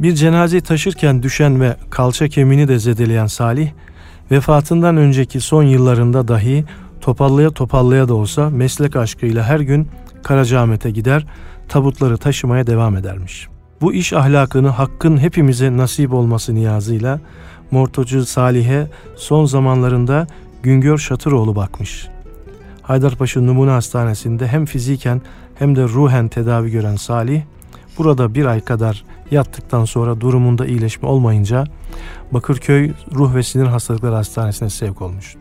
Bir 0.00 0.14
cenazeyi 0.14 0.62
taşırken 0.62 1.22
düşen 1.22 1.60
ve 1.60 1.76
kalça 1.90 2.28
kemiğini 2.28 2.68
de 2.68 2.78
zedeleyen 2.78 3.26
Salih, 3.26 3.70
vefatından 4.30 4.96
önceki 4.96 5.40
son 5.40 5.62
yıllarında 5.62 6.28
dahi 6.28 6.64
topallaya 7.00 7.50
topallaya 7.50 8.08
da 8.08 8.14
olsa 8.14 8.50
meslek 8.50 8.96
aşkıyla 8.96 9.44
her 9.44 9.60
gün 9.60 9.88
Karacaahmet'e 10.22 10.90
gider, 10.90 11.26
tabutları 11.68 12.18
taşımaya 12.18 12.66
devam 12.66 12.96
edermiş. 12.96 13.48
Bu 13.80 13.92
iş 13.92 14.12
ahlakını 14.12 14.68
hakkın 14.68 15.18
hepimize 15.18 15.76
nasip 15.76 16.12
olması 16.12 16.54
niyazıyla 16.54 17.20
Mortocu 17.70 18.26
Salih'e 18.26 18.90
son 19.16 19.44
zamanlarında 19.44 20.26
Güngör 20.62 20.98
Şatıroğlu 20.98 21.56
bakmış. 21.56 22.08
Haydarpaşa 22.82 23.40
Numune 23.40 23.70
Hastanesi'nde 23.70 24.48
hem 24.48 24.66
fiziken 24.66 25.22
hem 25.54 25.76
de 25.76 25.84
ruhen 25.84 26.28
tedavi 26.28 26.70
gören 26.70 26.96
Salih, 26.96 27.42
burada 27.98 28.34
bir 28.34 28.46
ay 28.46 28.60
kadar 28.60 29.04
yattıktan 29.30 29.84
sonra 29.84 30.20
durumunda 30.20 30.66
iyileşme 30.66 31.08
olmayınca 31.08 31.64
Bakırköy 32.32 32.92
Ruh 33.14 33.34
ve 33.34 33.42
Sinir 33.42 33.66
Hastalıkları 33.66 34.14
Hastanesi'ne 34.14 34.70
sevk 34.70 35.02
olmuş. 35.02 35.36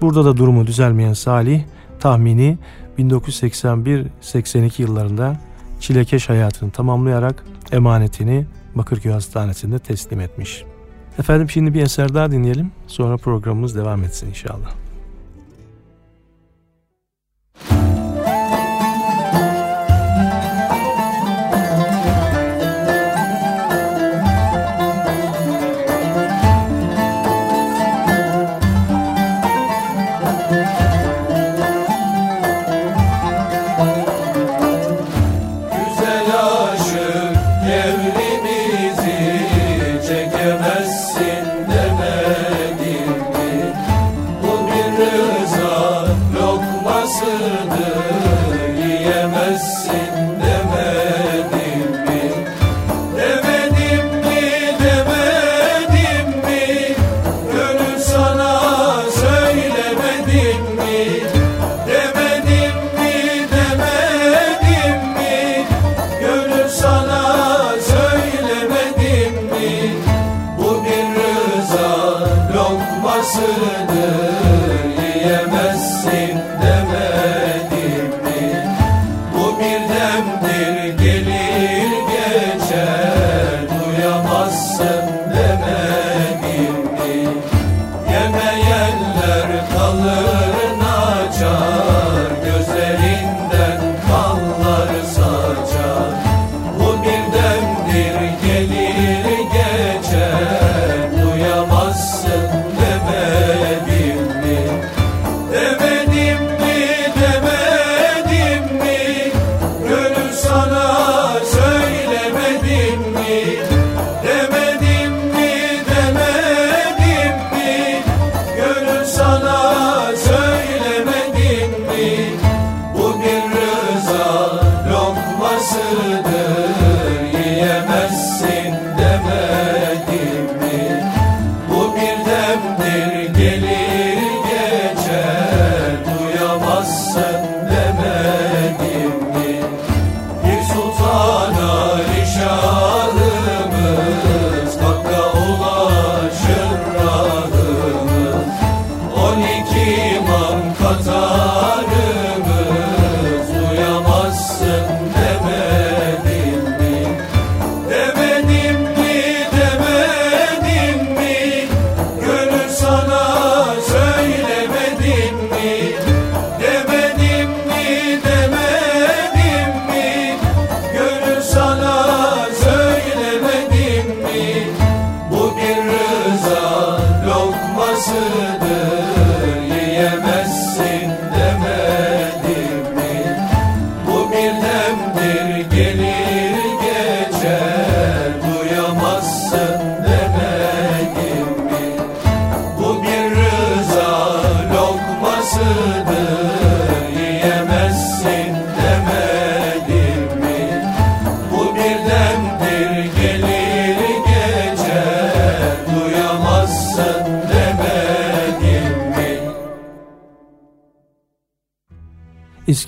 Burada 0.00 0.24
da 0.24 0.36
durumu 0.36 0.66
düzelmeyen 0.66 1.12
Salih, 1.12 1.62
tahmini 2.00 2.58
1981-82 2.98 4.82
yıllarında 4.82 5.36
çilekeş 5.80 6.28
hayatını 6.28 6.70
tamamlayarak 6.70 7.44
emanetini 7.72 8.46
Bakırköy 8.74 9.12
Hastanesi'nde 9.12 9.78
teslim 9.78 10.20
etmiş. 10.20 10.64
Efendim 11.18 11.50
şimdi 11.50 11.74
bir 11.74 11.82
eser 11.82 12.14
daha 12.14 12.30
dinleyelim. 12.30 12.72
Sonra 12.86 13.16
programımız 13.16 13.76
devam 13.76 14.04
etsin 14.04 14.28
inşallah. 14.28 14.74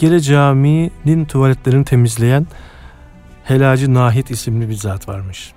İskele 0.00 0.20
Camii'nin 0.20 1.24
tuvaletlerini 1.24 1.84
temizleyen 1.84 2.46
Helacı 3.44 3.94
Nahit 3.94 4.30
isimli 4.30 4.68
bir 4.68 4.74
zat 4.74 5.08
varmış. 5.08 5.52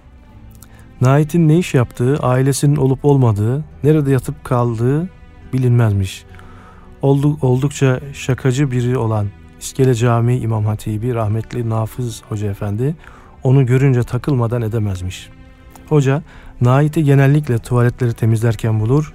Nahit'in 1.01 1.47
ne 1.47 1.57
iş 1.57 1.73
yaptığı, 1.73 2.17
ailesinin 2.17 2.75
olup 2.75 3.05
olmadığı, 3.05 3.63
nerede 3.83 4.11
yatıp 4.11 4.43
kaldığı 4.43 5.09
bilinmezmiş. 5.53 6.25
Olduk, 7.01 7.43
oldukça 7.43 7.99
şakacı 8.13 8.71
biri 8.71 8.97
olan 8.97 9.27
İskele 9.59 9.95
Camii 9.95 10.37
İmam 10.37 10.65
Hatibi 10.65 11.13
rahmetli 11.13 11.69
Nafız 11.69 12.23
Hoca 12.29 12.51
Efendi 12.51 12.95
onu 13.43 13.65
görünce 13.65 14.03
takılmadan 14.03 14.61
edemezmiş. 14.61 15.29
Hoca 15.89 16.23
Nahit'i 16.61 17.03
genellikle 17.03 17.57
tuvaletleri 17.57 18.13
temizlerken 18.13 18.79
bulur. 18.79 19.13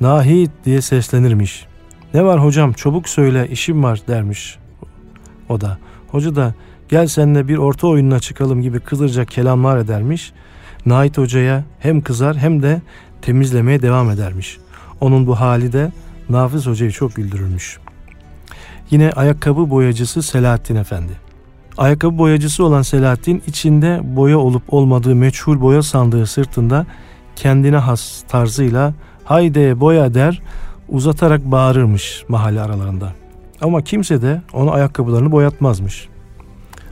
Nahit 0.00 0.50
diye 0.64 0.80
seslenirmiş. 0.80 1.66
Ne 2.14 2.24
var 2.24 2.44
hocam 2.44 2.72
çabuk 2.72 3.08
söyle 3.08 3.48
işim 3.50 3.82
var 3.82 4.00
dermiş 4.08 4.58
o 5.48 5.60
da. 5.60 5.78
Hoca 6.08 6.36
da 6.36 6.54
gel 6.88 7.06
seninle 7.06 7.48
bir 7.48 7.56
orta 7.56 7.86
oyununa 7.86 8.20
çıkalım 8.20 8.62
gibi 8.62 8.80
kızırcak 8.80 9.28
kelamlar 9.28 9.78
edermiş. 9.78 10.32
Nait 10.86 11.18
Hoca'ya 11.18 11.64
hem 11.78 12.00
kızar 12.00 12.36
hem 12.36 12.62
de 12.62 12.80
temizlemeye 13.22 13.82
devam 13.82 14.10
edermiş. 14.10 14.58
Onun 15.00 15.26
bu 15.26 15.40
hali 15.40 15.72
de 15.72 15.92
Nafiz 16.28 16.66
Hoca'yı 16.66 16.90
çok 16.90 17.14
güldürürmüş. 17.14 17.78
Yine 18.90 19.12
ayakkabı 19.12 19.70
boyacısı 19.70 20.22
Selahattin 20.22 20.76
Efendi. 20.76 21.12
Ayakkabı 21.78 22.18
boyacısı 22.18 22.64
olan 22.64 22.82
Selahattin 22.82 23.42
içinde 23.46 24.00
boya 24.04 24.38
olup 24.38 24.62
olmadığı 24.68 25.14
meçhul 25.14 25.60
boya 25.60 25.82
sandığı 25.82 26.26
sırtında 26.26 26.86
kendine 27.36 27.76
has 27.76 28.22
tarzıyla 28.28 28.94
hayde 29.24 29.80
boya 29.80 30.14
der 30.14 30.42
uzatarak 30.88 31.44
bağırırmış 31.44 32.24
mahalle 32.28 32.60
aralarında. 32.60 33.12
Ama 33.60 33.82
kimse 33.82 34.22
de 34.22 34.42
ona 34.52 34.70
ayakkabılarını 34.70 35.32
boyatmazmış. 35.32 36.08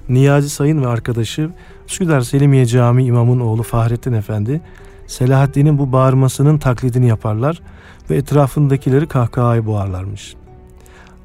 Niyazi 0.09 0.51
Sayın 0.51 0.83
ve 0.83 0.87
arkadaşı 0.87 1.51
Üsküdar 1.89 2.21
Selimiye 2.21 2.67
Camii 2.67 3.05
imamın 3.05 3.41
oğlu 3.41 3.63
Fahrettin 3.63 4.13
Efendi 4.13 4.61
Selahaddin'in 5.07 5.79
bu 5.79 5.93
bağırmasının 5.93 6.59
taklidini 6.59 7.07
yaparlar 7.07 7.63
ve 8.11 8.17
etrafındakileri 8.17 9.07
kahkahaya 9.07 9.67
boğarlarmış. 9.67 10.35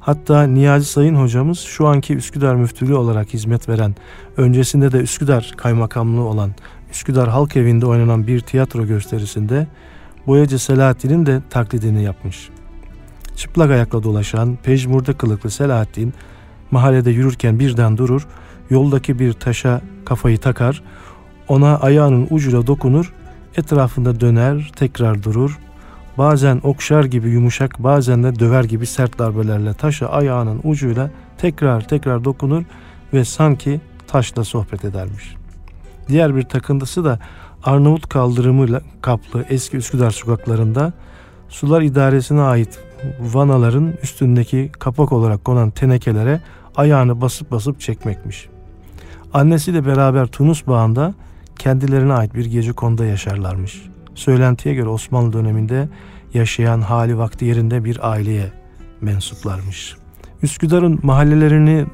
Hatta 0.00 0.42
Niyazi 0.42 0.86
Sayın 0.86 1.14
hocamız 1.14 1.58
şu 1.58 1.86
anki 1.86 2.16
Üsküdar 2.16 2.54
müftülüğü 2.54 2.94
olarak 2.94 3.34
hizmet 3.34 3.68
veren, 3.68 3.94
öncesinde 4.36 4.92
de 4.92 4.98
Üsküdar 4.98 5.52
kaymakamlığı 5.56 6.24
olan 6.24 6.50
Üsküdar 6.90 7.28
Halk 7.28 7.56
Evi'nde 7.56 7.86
oynanan 7.86 8.26
bir 8.26 8.40
tiyatro 8.40 8.86
gösterisinde 8.86 9.66
boyacı 10.26 10.58
Selahaddin'in 10.58 11.26
de 11.26 11.42
taklidini 11.50 12.02
yapmış. 12.02 12.50
Çıplak 13.36 13.70
ayakla 13.70 14.02
dolaşan, 14.02 14.58
pejmurda 14.62 15.12
kılıklı 15.12 15.50
Selahaddin 15.50 16.14
mahallede 16.70 17.10
yürürken 17.10 17.58
birden 17.58 17.98
durur, 17.98 18.26
yoldaki 18.70 19.18
bir 19.18 19.32
taşa 19.32 19.80
kafayı 20.04 20.38
takar, 20.38 20.82
ona 21.48 21.76
ayağının 21.76 22.26
ucuyla 22.30 22.66
dokunur, 22.66 23.12
etrafında 23.56 24.20
döner, 24.20 24.72
tekrar 24.76 25.22
durur, 25.22 25.58
bazen 26.18 26.60
okşar 26.62 27.04
gibi 27.04 27.28
yumuşak, 27.28 27.82
bazen 27.82 28.22
de 28.22 28.38
döver 28.38 28.64
gibi 28.64 28.86
sert 28.86 29.18
darbelerle 29.18 29.74
taşa 29.74 30.06
ayağının 30.06 30.60
ucuyla 30.64 31.10
tekrar 31.38 31.88
tekrar 31.88 32.24
dokunur 32.24 32.64
ve 33.12 33.24
sanki 33.24 33.80
taşla 34.06 34.44
sohbet 34.44 34.84
edermiş. 34.84 35.34
Diğer 36.08 36.36
bir 36.36 36.42
takıntısı 36.42 37.04
da 37.04 37.18
Arnavut 37.64 38.08
kaldırımıyla 38.08 38.80
kaplı 39.02 39.44
eski 39.50 39.76
Üsküdar 39.76 40.10
sokaklarında 40.10 40.92
sular 41.52 41.82
idaresine 41.82 42.40
ait 42.40 42.80
vanaların 43.20 43.94
üstündeki 44.02 44.70
kapak 44.78 45.12
olarak 45.12 45.44
konan 45.44 45.70
tenekelere 45.70 46.40
ayağını 46.76 47.20
basıp 47.20 47.50
basıp 47.50 47.80
çekmekmiş. 47.80 48.48
Annesiyle 49.34 49.86
beraber 49.86 50.26
Tunus 50.26 50.66
Bağı'nda 50.66 51.14
kendilerine 51.58 52.12
ait 52.12 52.34
bir 52.34 52.44
gece 52.44 52.72
konuda 52.72 53.04
yaşarlarmış. 53.04 53.82
Söylentiye 54.14 54.74
göre 54.74 54.88
Osmanlı 54.88 55.32
döneminde 55.32 55.88
yaşayan 56.34 56.80
hali 56.80 57.18
vakti 57.18 57.44
yerinde 57.44 57.84
bir 57.84 58.10
aileye 58.10 58.52
mensuplarmış. 59.00 59.96
Üsküdar'ın 60.42 61.00
mahallelerini 61.02 61.86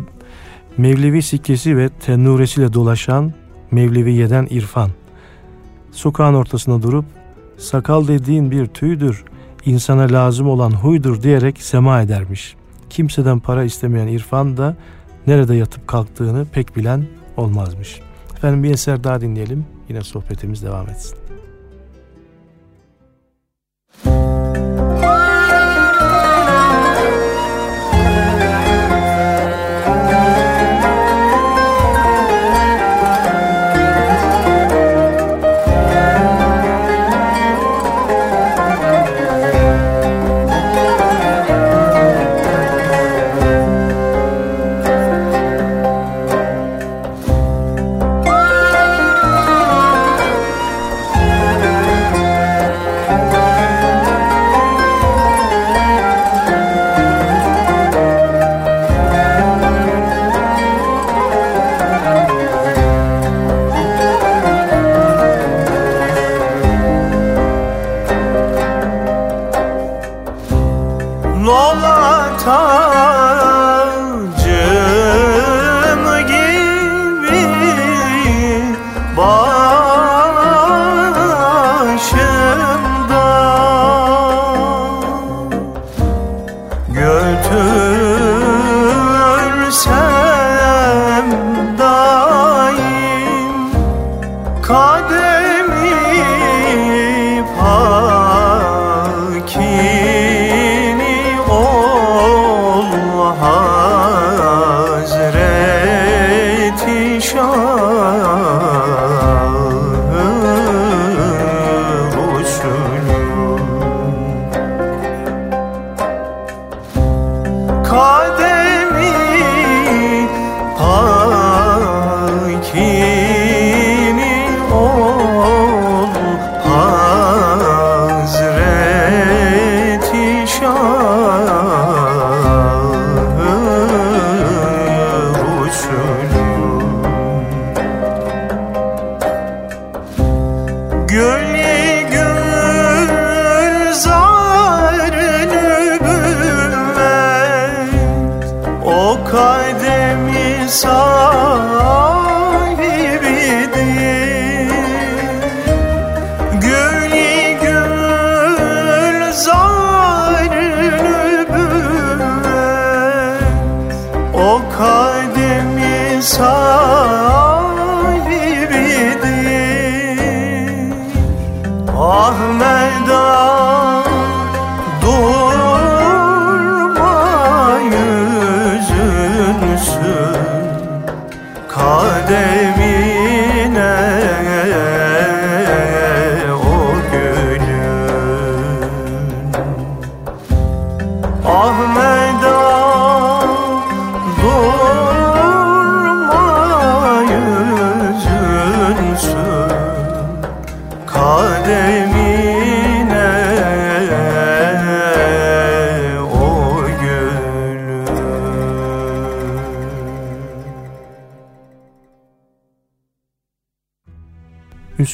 Mevlevi 0.76 1.22
sikkesi 1.22 1.76
ve 1.76 1.88
tennuresiyle 1.88 2.72
dolaşan 2.72 3.32
Mevleviye'den 3.70 4.46
İrfan. 4.50 4.90
Sokağın 5.92 6.34
ortasında 6.34 6.82
durup 6.82 7.04
sakal 7.56 8.08
dediğin 8.08 8.50
bir 8.50 8.66
tüydür, 8.66 9.24
insana 9.66 10.12
lazım 10.12 10.48
olan 10.48 10.70
huydur 10.70 11.22
diyerek 11.22 11.62
sema 11.62 12.02
edermiş. 12.02 12.56
Kimseden 12.90 13.38
para 13.38 13.64
istemeyen 13.64 14.06
İrfan 14.06 14.56
da 14.56 14.76
nerede 15.26 15.54
yatıp 15.54 15.88
kalktığını 15.88 16.46
pek 16.52 16.76
bilen 16.76 17.06
olmazmış. 17.36 18.00
Efendim 18.36 18.62
bir 18.62 18.70
eser 18.70 19.04
daha 19.04 19.20
dinleyelim. 19.20 19.66
Yine 19.88 20.02
sohbetimiz 20.02 20.62
devam 20.62 20.88
etsin. 20.88 21.18
Ahmeda 24.04 24.27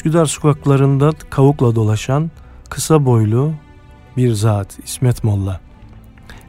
Üsküdar 0.05 0.27
sokaklarında 0.27 1.11
kavukla 1.31 1.75
dolaşan 1.75 2.31
kısa 2.71 3.07
boylu 3.07 3.53
bir 4.17 4.33
zat 4.33 4.79
İsmet 4.85 5.25
Molla. 5.25 5.61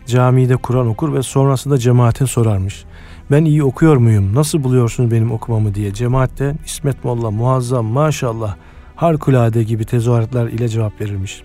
Camide 0.06 0.56
Kur'an 0.56 0.88
okur 0.88 1.14
ve 1.14 1.24
sonrasında 1.24 1.78
cemaatin 1.78 2.26
sorarmış. 2.26 2.86
Ben 3.32 3.46
iyi 3.46 3.64
okuyor 3.64 3.98
muyum? 3.98 4.36
Nasıl 4.36 4.64
buluyorsunuz 4.64 5.12
benim 5.12 5.32
okumamı 5.32 5.76
diye. 5.76 5.94
Cemaatte 5.94 6.56
İsmet 6.66 7.04
Molla 7.04 7.32
muazzam 7.32 7.86
maşallah 7.86 8.56
harikulade 8.96 9.64
gibi 9.64 9.86
tezahüratlar 9.86 10.48
ile 10.48 10.70
cevap 10.70 11.02
verirmiş. 11.02 11.44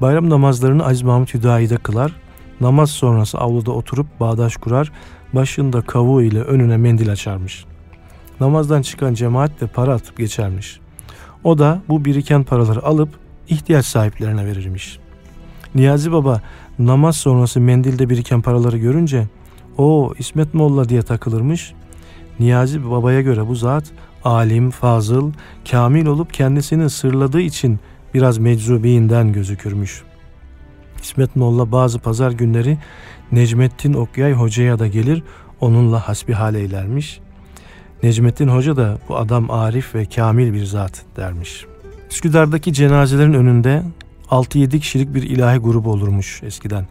Bayram 0.00 0.30
namazlarını 0.30 0.86
Aziz 0.86 1.02
Mahmut 1.02 1.34
Hüdayi'de 1.34 1.76
kılar. 1.76 2.12
Namaz 2.60 2.90
sonrası 2.90 3.38
avluda 3.38 3.72
oturup 3.72 4.20
bağdaş 4.20 4.56
kurar. 4.56 4.92
Başında 5.32 5.82
kavuğu 5.82 6.22
ile 6.22 6.40
önüne 6.40 6.76
mendil 6.76 7.12
açarmış. 7.12 7.64
Namazdan 8.40 8.82
çıkan 8.82 9.14
cemaat 9.14 9.60
de 9.60 9.66
para 9.66 9.94
atıp 9.94 10.16
geçermiş. 10.16 10.85
O 11.46 11.58
da 11.58 11.82
bu 11.88 12.04
biriken 12.04 12.44
paraları 12.44 12.84
alıp 12.84 13.08
ihtiyaç 13.48 13.86
sahiplerine 13.86 14.46
verirmiş. 14.46 14.98
Niyazi 15.74 16.12
Baba 16.12 16.40
namaz 16.78 17.16
sonrası 17.16 17.60
mendilde 17.60 18.10
biriken 18.10 18.42
paraları 18.42 18.78
görünce 18.78 19.26
o 19.78 20.12
İsmet 20.18 20.54
Molla 20.54 20.88
diye 20.88 21.02
takılırmış. 21.02 21.72
Niyazi 22.40 22.90
Baba'ya 22.90 23.20
göre 23.20 23.48
bu 23.48 23.54
zat 23.54 23.84
alim, 24.24 24.70
fazıl, 24.70 25.32
kamil 25.70 26.06
olup 26.06 26.34
kendisini 26.34 26.90
sırladığı 26.90 27.40
için 27.40 27.80
biraz 28.14 28.38
meczubiyinden 28.38 29.32
gözükürmüş. 29.32 30.02
İsmet 31.02 31.36
Molla 31.36 31.72
bazı 31.72 31.98
pazar 31.98 32.30
günleri 32.30 32.78
Necmettin 33.32 33.92
Okyay 33.92 34.32
Hoca'ya 34.32 34.78
da 34.78 34.86
gelir 34.86 35.22
onunla 35.60 36.08
hasbihal 36.08 36.54
eylermiş. 36.54 37.20
Necmettin 38.02 38.48
Hoca 38.48 38.76
da 38.76 38.98
bu 39.08 39.16
adam 39.16 39.50
arif 39.50 39.94
ve 39.94 40.04
kamil 40.04 40.52
bir 40.52 40.64
zat 40.64 41.02
dermiş. 41.16 41.66
Üsküdar'daki 42.10 42.72
cenazelerin 42.72 43.32
önünde 43.32 43.82
6-7 44.30 44.80
kişilik 44.80 45.14
bir 45.14 45.22
ilahi 45.22 45.58
grubu 45.58 45.90
olurmuş 45.90 46.42
eskiden. 46.42 46.86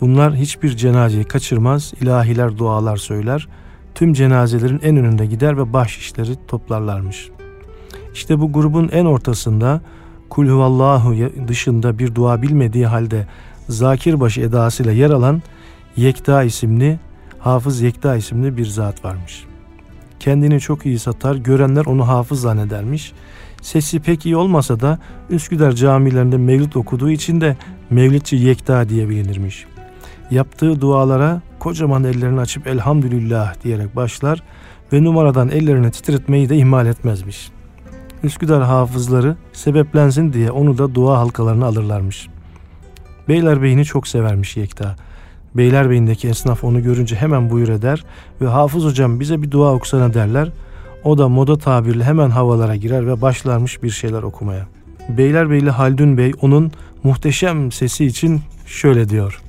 Bunlar 0.00 0.34
hiçbir 0.34 0.76
cenazeyi 0.76 1.24
kaçırmaz, 1.24 1.94
ilahiler 2.00 2.58
dualar 2.58 2.96
söyler, 2.96 3.48
tüm 3.94 4.12
cenazelerin 4.12 4.80
en 4.82 4.96
önünde 4.96 5.26
gider 5.26 5.58
ve 5.58 5.72
bahşişleri 5.72 6.36
toplarlarmış. 6.48 7.30
İşte 8.14 8.40
bu 8.40 8.52
grubun 8.52 8.88
en 8.92 9.04
ortasında 9.04 9.80
Kul 10.30 10.48
huvallahu 10.48 11.16
dışında 11.48 11.98
bir 11.98 12.14
dua 12.14 12.42
bilmediği 12.42 12.86
halde 12.86 13.26
zakirbaşı 13.68 14.40
edasıyla 14.40 14.92
yer 14.92 15.10
alan 15.10 15.42
Yekta 15.96 16.42
isimli, 16.42 16.98
Hafız 17.38 17.80
Yekta 17.80 18.16
isimli 18.16 18.56
bir 18.56 18.66
zat 18.66 19.04
varmış.'' 19.04 19.53
Kendini 20.20 20.60
çok 20.60 20.86
iyi 20.86 20.98
satar, 20.98 21.34
görenler 21.36 21.86
onu 21.86 22.08
hafız 22.08 22.40
zannedermiş. 22.40 23.12
Sesi 23.62 24.00
pek 24.00 24.26
iyi 24.26 24.36
olmasa 24.36 24.80
da 24.80 24.98
Üsküdar 25.30 25.72
camilerinde 25.72 26.36
mevlüt 26.36 26.76
okuduğu 26.76 27.10
için 27.10 27.40
de 27.40 27.56
Mevlitçi 27.90 28.36
Yekta 28.36 28.88
diye 28.88 29.08
bilinirmiş. 29.08 29.66
Yaptığı 30.30 30.80
dualara 30.80 31.40
kocaman 31.58 32.04
ellerini 32.04 32.40
açıp 32.40 32.66
elhamdülillah 32.66 33.64
diyerek 33.64 33.96
başlar 33.96 34.42
ve 34.92 35.04
numaradan 35.04 35.48
ellerini 35.48 35.90
titretmeyi 35.90 36.48
de 36.48 36.56
ihmal 36.56 36.86
etmezmiş. 36.86 37.50
Üsküdar 38.22 38.62
hafızları 38.62 39.36
sebeplensin 39.52 40.32
diye 40.32 40.50
onu 40.50 40.78
da 40.78 40.94
dua 40.94 41.18
halkalarına 41.18 41.66
alırlarmış. 41.66 42.28
Beylerbeyini 43.28 43.84
çok 43.84 44.08
severmiş 44.08 44.56
Yekta. 44.56 44.96
Beylerbeyi'ndeki 45.54 46.28
esnaf 46.28 46.64
onu 46.64 46.82
görünce 46.82 47.16
hemen 47.16 47.50
buyur 47.50 47.68
eder 47.68 48.04
ve 48.40 48.46
Hafız 48.46 48.84
hocam 48.84 49.20
bize 49.20 49.42
bir 49.42 49.50
dua 49.50 49.72
okusana 49.72 50.14
derler. 50.14 50.50
O 51.04 51.18
da 51.18 51.28
moda 51.28 51.58
tabirle 51.58 52.04
hemen 52.04 52.30
havalara 52.30 52.76
girer 52.76 53.06
ve 53.06 53.22
başlarmış 53.22 53.82
bir 53.82 53.90
şeyler 53.90 54.22
okumaya. 54.22 54.66
Beylerbeyli 55.08 55.70
Haldun 55.70 56.18
Bey 56.18 56.32
onun 56.42 56.72
muhteşem 57.02 57.72
sesi 57.72 58.04
için 58.04 58.40
şöyle 58.66 59.08
diyor. 59.08 59.42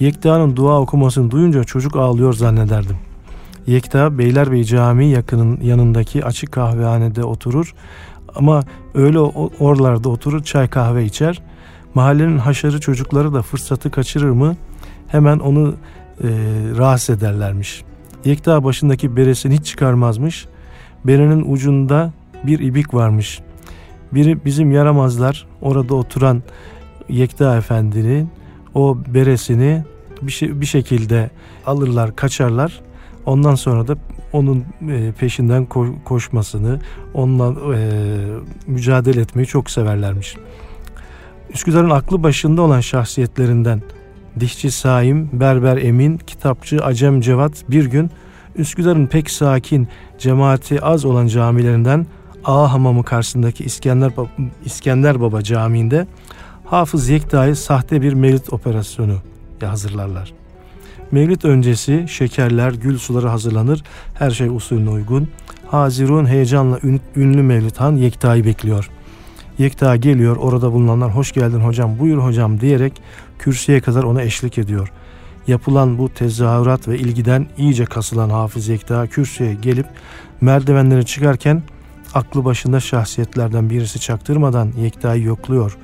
Yekta'nın 0.00 0.56
dua 0.56 0.80
okumasını 0.80 1.30
duyunca 1.30 1.64
çocuk 1.64 1.96
ağlıyor 1.96 2.32
zannederdim. 2.32 2.96
Yekta 3.66 4.18
Beylerbeyi 4.18 4.66
Camii 4.66 5.10
yakının 5.10 5.60
yanındaki 5.62 6.24
açık 6.24 6.52
kahvehanede 6.52 7.24
oturur 7.24 7.74
ama 8.34 8.62
öyle 8.94 9.18
oralarda 9.60 10.08
oturur 10.08 10.42
çay 10.42 10.68
kahve 10.68 11.04
içer. 11.04 11.42
Mahallenin 11.94 12.38
haşarı 12.38 12.80
çocukları 12.80 13.34
da 13.34 13.42
fırsatı 13.42 13.90
kaçırır 13.90 14.30
mı 14.30 14.56
hemen 15.12 15.38
onu 15.38 15.74
e, 16.24 16.28
rahatsız 16.76 17.16
ederlermiş. 17.16 17.84
Yekta 18.24 18.64
başındaki 18.64 19.16
beresini 19.16 19.54
hiç 19.54 19.66
çıkarmazmış. 19.66 20.46
Berenin 21.04 21.52
ucunda 21.52 22.12
bir 22.44 22.58
ibik 22.58 22.94
varmış. 22.94 23.40
Biri 24.12 24.44
bizim 24.44 24.70
yaramazlar 24.70 25.46
orada 25.60 25.94
oturan 25.94 26.42
Yekta 27.08 27.56
Efendi'nin 27.56 28.28
o 28.74 28.98
beresini 29.06 29.84
bir, 30.22 30.32
şey, 30.32 30.60
bir 30.60 30.66
şekilde 30.66 31.30
alırlar, 31.66 32.16
kaçarlar. 32.16 32.80
Ondan 33.26 33.54
sonra 33.54 33.88
da 33.88 33.96
onun 34.32 34.64
e, 34.90 35.12
peşinden 35.18 35.66
koşmasını, 36.04 36.80
onunla 37.14 37.76
e, 37.76 37.80
mücadele 38.66 39.20
etmeyi 39.20 39.46
çok 39.46 39.70
severlermiş. 39.70 40.36
Üsküdar'ın 41.54 41.90
aklı 41.90 42.22
başında 42.22 42.62
olan 42.62 42.80
şahsiyetlerinden 42.80 43.82
Dişçi 44.40 44.70
Saim, 44.70 45.28
Berber 45.32 45.76
Emin, 45.76 46.18
Kitapçı 46.18 46.84
Acem 46.84 47.20
Cevat 47.20 47.64
bir 47.70 47.84
gün 47.84 48.10
Üsküdar'ın 48.56 49.06
pek 49.06 49.30
sakin, 49.30 49.88
cemaati 50.18 50.82
az 50.82 51.04
olan 51.04 51.26
camilerinden 51.26 52.06
Ağa 52.44 52.72
Hamamı 52.72 53.04
karşısındaki 53.04 53.64
İskender, 53.64 54.16
Baba, 54.16 54.28
İskender 54.64 55.20
Baba 55.20 55.42
Camii'nde 55.42 56.06
Hafız 56.64 57.08
Yekta'yı 57.08 57.56
sahte 57.56 58.02
bir 58.02 58.12
mevlid 58.12 58.46
operasyonu 58.50 59.18
hazırlarlar. 59.60 60.32
Mevlid 61.10 61.42
öncesi 61.42 62.04
şekerler, 62.08 62.72
gül 62.72 62.98
suları 62.98 63.28
hazırlanır. 63.28 63.82
Her 64.14 64.30
şey 64.30 64.48
usulüne 64.48 64.90
uygun. 64.90 65.28
Hazirun 65.66 66.26
heyecanla 66.26 66.78
ünlü 67.16 67.42
Mevlid 67.42 67.76
Han 67.76 67.96
Yekta'yı 67.96 68.44
bekliyor. 68.44 68.90
Yekta 69.58 69.96
geliyor 69.96 70.36
orada 70.36 70.72
bulunanlar 70.72 71.10
hoş 71.10 71.32
geldin 71.32 71.60
hocam 71.60 71.98
buyur 71.98 72.18
hocam 72.18 72.60
diyerek 72.60 73.02
kürsüye 73.42 73.80
kadar 73.80 74.02
ona 74.02 74.22
eşlik 74.22 74.58
ediyor. 74.58 74.92
Yapılan 75.46 75.98
bu 75.98 76.08
tezahürat 76.08 76.88
ve 76.88 76.98
ilgiden 76.98 77.46
iyice 77.58 77.84
kasılan 77.84 78.30
Hafız 78.30 78.68
Yekta 78.68 79.06
kürsüye 79.06 79.54
gelip 79.54 79.86
merdivenleri 80.40 81.06
çıkarken 81.06 81.62
aklı 82.14 82.44
başında 82.44 82.80
şahsiyetlerden 82.80 83.70
birisi 83.70 84.00
çaktırmadan 84.00 84.72
Yekta'yı 84.78 85.22
yokluyor. 85.22 85.76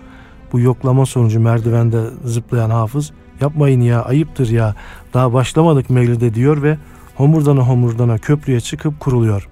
Bu 0.53 0.61
yoklama 0.61 1.07
sonucu 1.07 1.41
merdivende 1.41 2.05
zıplayan 2.25 2.71
Hafız 2.71 3.13
yapmayın 3.41 3.81
ya 3.81 4.03
ayıptır 4.03 4.49
ya 4.49 4.75
daha 5.15 5.33
başlamadık 5.33 5.91
mevlide 5.91 6.35
diyor 6.35 6.63
ve 6.63 6.79
homurdana 7.17 7.61
homurdana 7.61 8.19
köprüye 8.19 8.61
çıkıp 8.61 9.01
kuruluyor. 9.01 9.49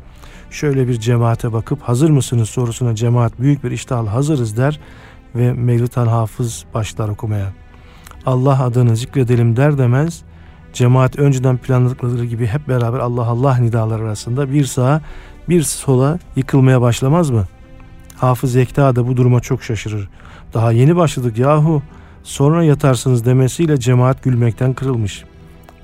Şöyle 0.51 0.89
bir 0.89 1.01
cemaate 1.01 1.53
bakıp 1.53 1.83
hazır 1.83 2.11
mısınız 2.11 2.49
sorusuna 2.51 2.95
cemaat 2.95 3.41
büyük 3.41 3.65
bir 3.65 3.71
iştahla 3.71 4.13
hazırız 4.13 4.57
der 4.57 4.81
ve 5.35 5.53
Mevlütan 5.53 6.07
Hafız 6.07 6.65
başlar 6.75 7.09
okumaya. 7.09 7.66
Allah 8.27 8.65
adını 8.65 8.97
zikredelim 8.97 9.57
der 9.57 9.79
demez 9.79 10.23
cemaat 10.73 11.19
önceden 11.19 11.57
planladıkları 11.57 12.25
gibi 12.25 12.47
hep 12.47 12.69
beraber 12.69 12.99
Allah 12.99 13.27
Allah 13.27 13.57
nidalar 13.57 14.01
arasında 14.01 14.53
bir 14.53 14.65
sağa 14.65 15.01
bir 15.49 15.63
sola 15.63 16.19
yıkılmaya 16.37 16.81
başlamaz 16.81 17.31
mı? 17.31 17.45
Hafız 18.17 18.55
Yekta 18.55 18.97
da 18.97 19.09
bu 19.09 19.17
duruma 19.17 19.41
çok 19.41 19.63
şaşırır. 19.63 20.09
Daha 20.55 20.73
yeni 20.73 20.97
başladık 20.97 21.39
yahu 21.39 21.83
sonra 22.23 22.65
yatarsınız 22.65 23.25
demesiyle 23.25 23.81
cemaat 23.81 24.23
gülmekten 24.23 24.75
kırılmış. 24.75 25.25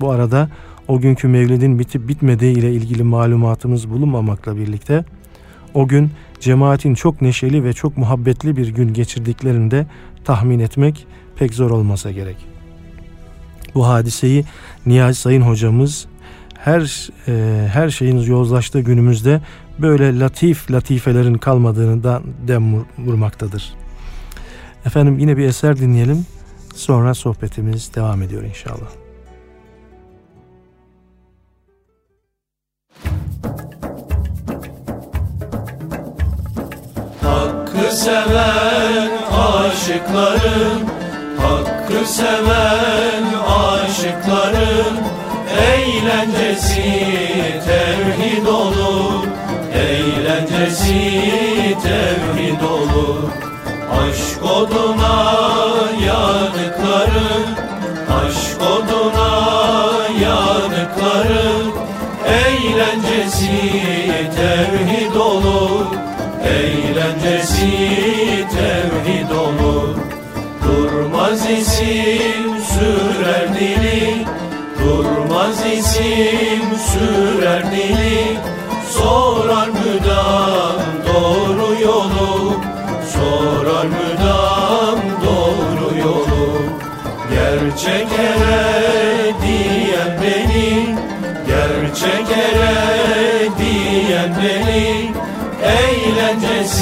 Bu 0.01 0.11
arada 0.11 0.49
o 0.87 0.99
günkü 0.99 1.27
mevlidin 1.27 1.79
bitip 1.79 2.07
bitmediği 2.07 2.57
ile 2.57 2.71
ilgili 2.73 3.03
malumatımız 3.03 3.89
bulunmamakla 3.89 4.57
birlikte 4.57 5.05
o 5.73 5.87
gün 5.87 6.11
cemaatin 6.39 6.93
çok 6.93 7.21
neşeli 7.21 7.63
ve 7.63 7.73
çok 7.73 7.97
muhabbetli 7.97 8.57
bir 8.57 8.67
gün 8.67 8.93
geçirdiklerini 8.93 9.71
de 9.71 9.87
tahmin 10.25 10.59
etmek 10.59 11.07
pek 11.35 11.53
zor 11.53 11.71
olmasa 11.71 12.11
gerek. 12.11 12.37
Bu 13.75 13.87
hadiseyi 13.87 14.45
Niyazi 14.85 15.19
Sayın 15.19 15.41
hocamız 15.41 16.07
her 16.63 17.09
e, 17.27 17.67
her 17.67 17.89
şeyin 17.89 18.17
yozlaştığı 18.19 18.79
günümüzde 18.79 19.41
böyle 19.79 20.19
latif 20.19 20.71
latifelerin 20.71 21.37
kalmadığını 21.37 22.03
da 22.03 22.21
dem 22.47 22.85
vurmaktadır. 22.97 23.73
Efendim 24.85 25.19
yine 25.19 25.37
bir 25.37 25.45
eser 25.45 25.77
dinleyelim. 25.77 26.25
Sonra 26.75 27.13
sohbetimiz 27.13 27.95
devam 27.95 28.21
ediyor 28.21 28.43
inşallah. 28.43 28.89
Hakkı 37.21 37.95
seven 37.95 39.11
aşıkların 39.31 40.92
Hakkı 41.43 42.07
seven 42.07 43.23
aşıkların 43.47 44.97
Eğlencesi 45.61 46.83
tevhid 47.65 48.45
olur. 48.45 49.27
Eğlencesi 49.73 51.21
tevhid 51.83 52.61
olur. 52.61 53.29
Aşk 53.91 54.45
oduna 54.45 55.33
yanıkların 56.05 57.47
Aşk 58.09 58.61
oduna 58.61 59.32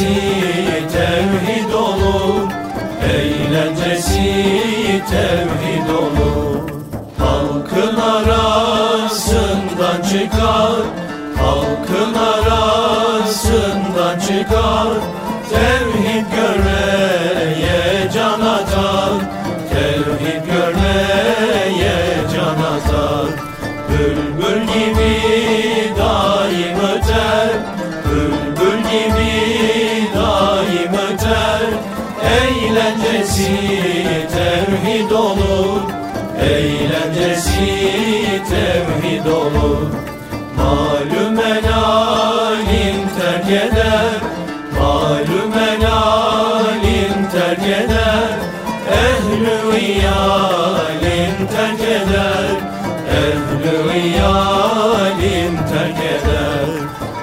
Eğlencesi 0.01 0.87
tevhid 0.91 1.73
olur. 1.73 2.51
Eğlencesi 3.13 4.33
tevhid 5.09 5.89
olur. 5.89 6.69
Halkın 7.17 7.95
arasından 7.95 10.01
çıkar. 10.11 10.81
Halkın 11.37 12.13
arasından 12.13 14.19
çıkar. 14.19 14.87
Tevhid 15.49 16.10
Eğlencesi 37.61 38.41
tevhid 38.49 39.25
olur. 39.25 39.89
Malum 40.57 41.37
helalim 41.37 42.97
terk 43.19 43.49
eder. 43.49 44.11
Malum 44.79 45.53
helalim 45.53 47.29
terk 47.31 47.59
eder. 47.59 48.27
Ehlü 48.91 49.79
iyalim 49.79 51.47
terk 51.55 51.81
eder. 51.81 52.45
Ehlü 53.21 53.99
iyalim 53.99 55.57
terk 55.71 55.99
eder. 55.99 56.67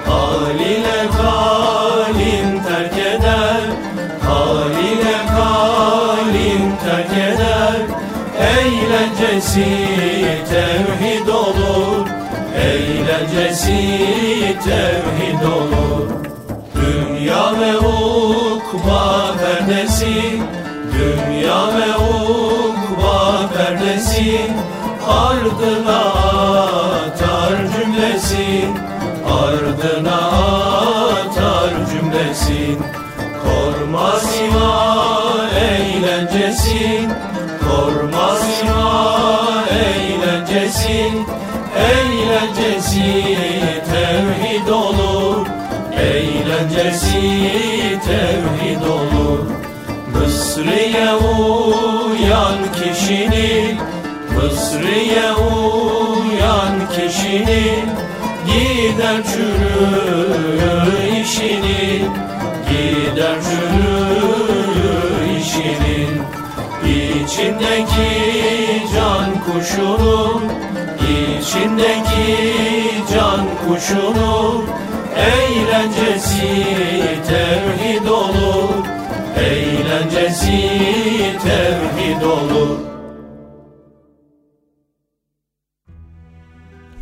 Hal 0.05 0.59
ile 0.59 1.07
terk 2.67 2.97
eder. 2.97 3.61
Hal 4.27 4.71
ile 4.71 5.17
terk 6.85 7.11
eder. 7.11 7.75
Eğlencesi 8.39 9.65
tevhid 10.49 11.27
olur. 11.27 12.07
Eğlencesi 12.55 13.77
tevhid 14.63 15.41
olur. 15.41 16.09
Dünya 16.75 17.59
ve 17.59 17.77
ukba 17.77 19.35
perdesi 19.39 20.41
Dünya 20.93 21.67
ve 21.67 21.95
ukba 21.95 23.49
perdesi 23.53 24.41
Ardına 25.09 25.99
atar 26.89 27.53
cümlesin 27.77 28.77
Ardına 29.41 30.17
atar 31.07 31.69
cümlesin 31.91 32.79
Korma 33.43 34.11
sima 34.19 34.95
eğlencesin 35.59 37.11
Korma 37.59 38.35
sima 38.35 38.38
eğlencesin 40.69 41.25
Eğlencesi 41.77 43.37
tevhid 43.91 44.67
olur. 44.67 45.47
Eğlencesi 45.93 47.21
tevhid 48.05 48.81
olur. 48.81 49.45
Mısri'ye 50.13 51.13
uyan 51.15 52.57
kişinin 52.73 53.77
Mısri'ye 54.35 55.33
uyan 55.33 56.75
kişinin 56.95 57.89
Gider 58.47 59.23
çürür 59.23 61.21
işinin 61.21 62.11
Gider 62.69 63.35
işinin 63.41 64.38
İçindeki 67.29 68.83
can 68.93 69.43
kuşunun 69.45 70.43
İçindeki 71.01 72.47
can 73.13 73.45
kuşunun 73.67 74.65
Eğlencesi 75.15 76.65
tevhid 77.27 78.07
olur 78.07 78.85
Eğlencesi 79.37 80.69
tevhid 81.43 82.21
olur 82.21 82.77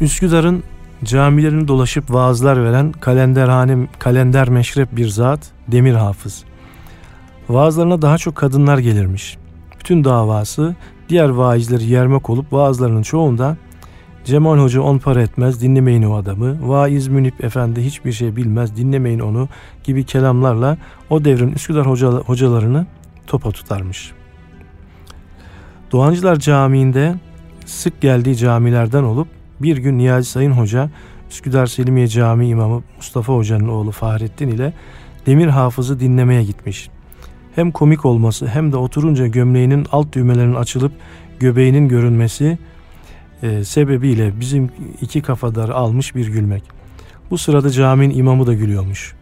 Üsküdar'ın 0.02 0.64
camilerini 1.04 1.68
dolaşıp 1.68 2.14
vaazlar 2.14 2.64
veren 2.66 2.92
kalenderhane, 2.92 3.88
kalender 4.00 4.50
meşrep 4.50 4.96
bir 4.98 5.08
zat 5.08 5.52
Demir 5.68 5.94
Hafız. 5.94 6.44
Vaazlarına 7.50 8.02
daha 8.02 8.18
çok 8.18 8.36
kadınlar 8.36 8.78
gelirmiş. 8.78 9.38
Bütün 9.88 10.04
davası 10.04 10.76
diğer 11.10 11.30
vaizleri 11.30 11.84
yermek 11.84 12.30
olup 12.30 12.54
vaazlarının 12.54 13.02
çoğunda 13.02 13.58
Cemal 14.26 14.58
Hoca 14.58 14.82
on 14.82 14.98
para 14.98 15.22
etmez 15.22 15.62
dinlemeyin 15.62 16.04
o 16.04 16.16
adamı, 16.16 16.70
vaiz 16.70 17.08
Münip 17.08 17.44
Efendi 17.44 17.82
hiçbir 17.82 18.12
şey 18.12 18.36
bilmez 18.36 18.76
dinlemeyin 18.78 19.20
onu 19.20 19.50
gibi 19.84 20.04
kelamlarla 20.04 20.78
o 21.10 21.26
devrin 21.26 21.52
Üsküdar 21.52 21.88
hoca, 21.88 22.08
hocalarını 22.08 22.86
topa 23.28 23.52
tutarmış. 23.52 24.12
Doğancılar 25.92 26.36
Camii'nde 26.36 27.16
sık 27.66 28.02
geldiği 28.02 28.36
camilerden 28.36 29.04
olup 29.04 29.28
bir 29.60 29.78
gün 29.78 29.98
Niyazi 29.98 30.30
Sayın 30.30 30.52
Hoca 30.52 30.90
Üsküdar 31.32 31.66
Selimiye 31.66 32.08
Camii 32.08 32.48
imamı 32.48 32.84
Mustafa 32.98 33.34
Hoca'nın 33.34 33.68
oğlu 33.68 33.92
Fahrettin 33.92 34.48
ile 34.48 34.74
Demir 35.26 35.48
Hafız'ı 35.48 36.00
dinlemeye 36.00 36.44
gitmiş. 36.44 36.90
Hem 37.58 37.72
komik 37.72 38.06
olması 38.06 38.48
hem 38.48 38.72
de 38.72 38.78
oturunca 38.78 39.28
gömleğinin 39.28 39.88
alt 39.92 40.14
düğmelerinin 40.14 40.56
açılıp 40.56 40.92
göbeğinin 41.40 41.88
görünmesi 41.88 42.58
e, 43.44 43.64
sebebiyle 43.64 44.40
bizim 44.40 44.70
iki 45.02 45.22
kafadarı 45.22 45.76
almış 45.76 46.16
bir 46.16 46.28
gülmek. 46.28 46.64
Bu 47.32 47.38
sırada 47.38 47.70
caminin 47.70 48.18
imamı 48.18 48.48
da 48.48 48.54
gülüyormuş. 48.54 49.16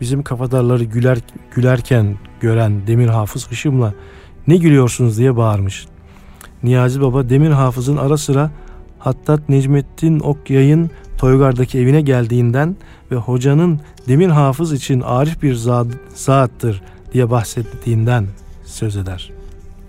Bizim 0.00 0.22
kafadarları 0.22 0.84
güler, 0.84 1.18
gülerken 1.54 2.18
gören 2.40 2.86
Demir 2.86 3.08
Hafız 3.08 3.50
hışımla 3.50 3.94
ne 4.46 4.56
gülüyorsunuz 4.56 5.18
diye 5.18 5.36
bağırmış. 5.36 5.86
Niyazi 6.62 7.00
Baba 7.00 7.28
Demir 7.28 7.50
Hafız'ın 7.50 7.96
ara 7.96 8.16
sıra 8.16 8.50
Hattat 8.98 9.48
Necmettin 9.48 10.20
Okyay'ın 10.20 10.90
Toygar'daki 11.18 11.78
evine 11.78 12.00
geldiğinden 12.00 12.76
ve 13.10 13.16
hocanın 13.16 13.80
Demir 14.08 14.28
Hafız 14.28 14.72
için 14.72 15.00
arif 15.00 15.42
bir 15.42 15.54
zat, 15.54 15.86
zattır 16.14 16.82
diye 17.12 17.30
bahsettiğinden 17.30 18.26
söz 18.64 18.96
eder. 18.96 19.30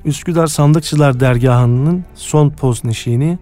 Üsküdar 0.05 0.47
Sandıkçılar 0.47 1.19
Dergahı'nın 1.19 2.03
son 2.15 2.49
poz 2.49 2.83
nişini 2.83 3.37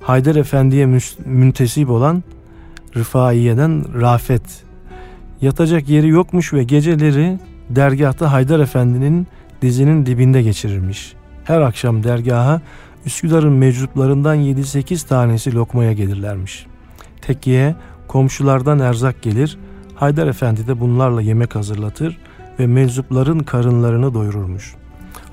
Haydar 0.00 0.36
Efendi'ye 0.36 1.00
müntesip 1.24 1.90
olan 1.90 2.22
Rıfaiye'den 2.96 4.00
Rafet. 4.00 4.42
Yatacak 5.40 5.88
yeri 5.88 6.08
yokmuş 6.08 6.52
ve 6.52 6.64
geceleri 6.64 7.38
dergahta 7.70 8.32
Haydar 8.32 8.60
Efendi'nin 8.60 9.26
dizinin 9.62 10.06
dibinde 10.06 10.42
geçirirmiş. 10.42 11.12
Her 11.44 11.60
akşam 11.60 12.04
dergaha 12.04 12.60
Üsküdar'ın 13.06 13.52
meczuplarından 13.52 14.36
7-8 14.36 15.08
tanesi 15.08 15.54
lokmaya 15.54 15.92
gelirlermiş. 15.92 16.66
Tekkiye 17.20 17.74
komşulardan 18.08 18.78
erzak 18.78 19.22
gelir, 19.22 19.58
Haydar 19.94 20.26
Efendi 20.26 20.66
de 20.66 20.80
bunlarla 20.80 21.22
yemek 21.22 21.54
hazırlatır 21.54 22.18
ve 22.60 22.66
meczupların 22.66 23.38
karınlarını 23.38 24.14
doyururmuş. 24.14 24.74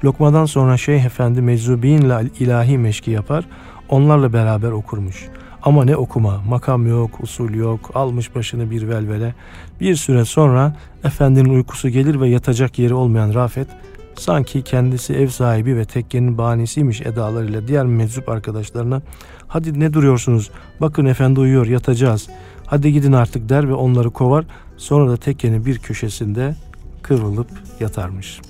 Lokmadan 0.04 0.46
sonra 0.46 0.78
Şeyh 0.78 1.06
Efendi 1.06 1.42
meczubinle 1.42 2.30
ilahi 2.40 2.78
meşki 2.78 3.12
yapar, 3.12 3.46
onlarla 3.90 4.34
beraber 4.34 4.72
okurmuş. 4.72 5.30
Ama 5.64 5.86
ne 5.86 5.96
okuma, 5.96 6.42
makam 6.50 6.88
yok, 6.88 7.24
usul 7.24 7.54
yok, 7.54 7.92
almış 7.96 8.36
başını 8.36 8.72
bir 8.72 8.90
velvele. 8.90 9.36
Bir 9.82 9.96
süre 9.96 10.26
sonra 10.26 10.76
efendinin 11.04 11.50
uykusu 11.50 11.90
gelir 11.90 12.22
ve 12.22 12.30
yatacak 12.30 12.80
yeri 12.80 12.94
olmayan 12.94 13.34
Rafet, 13.34 13.68
sanki 14.16 14.62
kendisi 14.62 15.14
ev 15.14 15.28
sahibi 15.28 15.78
ve 15.78 15.86
tekkenin 15.86 16.38
bahanesiymiş 16.38 17.02
edalarıyla 17.02 17.68
diğer 17.68 17.86
meczup 17.86 18.30
arkadaşlarına 18.30 19.02
hadi 19.48 19.80
ne 19.80 19.94
duruyorsunuz 19.94 20.52
bakın 20.82 21.06
efendi 21.06 21.40
uyuyor 21.40 21.66
yatacağız 21.66 22.30
hadi 22.66 22.94
gidin 22.94 23.14
artık 23.14 23.50
der 23.50 23.70
ve 23.70 23.74
onları 23.74 24.10
kovar 24.10 24.46
sonra 24.78 25.12
da 25.12 25.18
tekkenin 25.18 25.66
bir 25.66 25.80
köşesinde 25.80 26.56
kıvrılıp 27.04 27.48
yatarmış. 27.80 28.42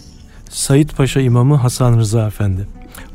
Said 0.50 0.90
Paşa 0.90 1.22
İmamı 1.22 1.56
Hasan 1.56 1.98
Rıza 1.98 2.28
Efendi. 2.28 2.68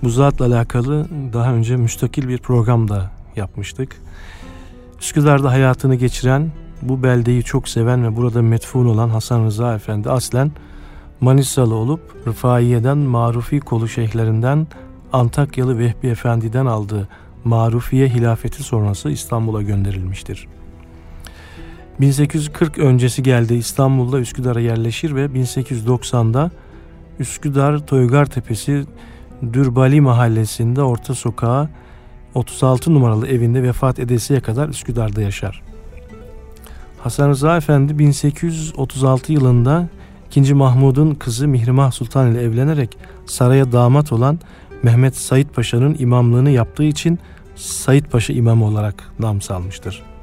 Bu 0.03 0.11
zatla 0.11 0.47
alakalı 0.47 1.07
daha 1.33 1.53
önce 1.53 1.77
müstakil 1.77 2.29
bir 2.29 2.39
program 2.39 2.89
da 2.89 3.11
yapmıştık. 3.37 3.97
Üsküdar'da 5.01 5.51
hayatını 5.51 5.95
geçiren, 5.95 6.51
bu 6.83 7.03
beldeyi 7.03 7.43
çok 7.43 7.69
seven 7.69 8.05
ve 8.05 8.17
burada 8.17 8.43
metfun 8.43 8.87
olan 8.87 9.09
Hasan 9.09 9.45
Rıza 9.45 9.75
Efendi 9.75 10.11
aslen 10.11 10.53
Manisalı 11.21 11.75
olup 11.75 12.01
Rıfaiye'den 12.27 12.99
Marufi 12.99 13.61
kolu 13.61 13.89
şeyhlerinden 13.89 14.67
Antakyalı 15.13 15.79
Vehbi 15.79 16.07
Efendi'den 16.07 16.67
aldığı 16.67 17.09
Marufiye 17.45 18.09
hilafeti 18.09 18.63
sonrası 18.63 19.11
İstanbul'a 19.11 19.63
gönderilmiştir. 19.63 20.47
1840 22.01 22.79
öncesi 22.79 23.23
geldi 23.23 23.55
İstanbul'da 23.55 24.21
Üsküdar'a 24.21 24.61
yerleşir 24.61 25.15
ve 25.15 25.27
1890'da 25.27 26.51
Üsküdar 27.19 27.87
Toygar 27.87 28.27
Tepesi 28.27 28.85
Dürbali 29.53 30.01
mahallesinde 30.01 30.83
orta 30.83 31.15
sokağa 31.15 31.69
36 32.35 32.95
numaralı 32.95 33.29
evinde 33.29 33.63
vefat 33.63 33.99
edesiye 33.99 34.41
kadar 34.41 34.69
Üsküdar'da 34.69 35.23
yaşar. 35.23 35.63
Hasan 36.99 37.31
Rıza 37.31 37.57
Efendi 37.57 37.99
1836 37.99 39.33
yılında 39.33 39.89
2. 40.37 40.55
Mahmud'un 40.55 41.15
kızı 41.15 41.49
Mihrimah 41.49 41.93
Sultan 41.93 42.33
ile 42.33 42.43
evlenerek 42.43 42.99
saraya 43.27 43.73
damat 43.73 44.13
olan 44.13 44.39
Mehmet 44.83 45.17
Said 45.17 45.49
Paşa'nın 45.49 45.97
imamlığını 45.99 46.51
yaptığı 46.51 46.85
için 46.85 47.19
Said 47.57 48.05
Paşa 48.05 48.33
imamı 48.33 48.65
olarak 48.65 49.13
nam 49.19 49.41
salmıştır. 49.41 50.18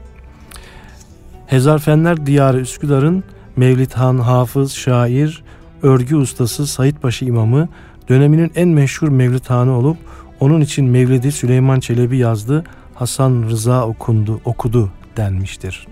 Hezarfenler 1.47 2.25
diyarı 2.25 2.59
Üsküdar'ın 2.59 3.23
Mevlid 3.55 3.91
Han, 3.91 4.17
hafız, 4.17 4.71
şair, 4.71 5.43
örgü 5.83 6.15
ustası 6.15 6.67
Said 6.67 6.95
Paşa 6.95 7.25
imamı 7.25 7.69
döneminin 8.09 8.51
en 8.55 8.67
meşhur 8.67 9.07
Mevlid 9.07 9.45
Hanı 9.45 9.77
olup 9.77 9.97
onun 10.39 10.61
için 10.61 10.85
Mevlid'i 10.85 11.31
Süleyman 11.31 11.79
Çelebi 11.79 12.17
yazdı, 12.17 12.63
Hasan 12.95 13.45
Rıza 13.49 13.87
okundu, 13.87 14.41
okudu 14.45 14.91
denmiştir. 15.17 15.87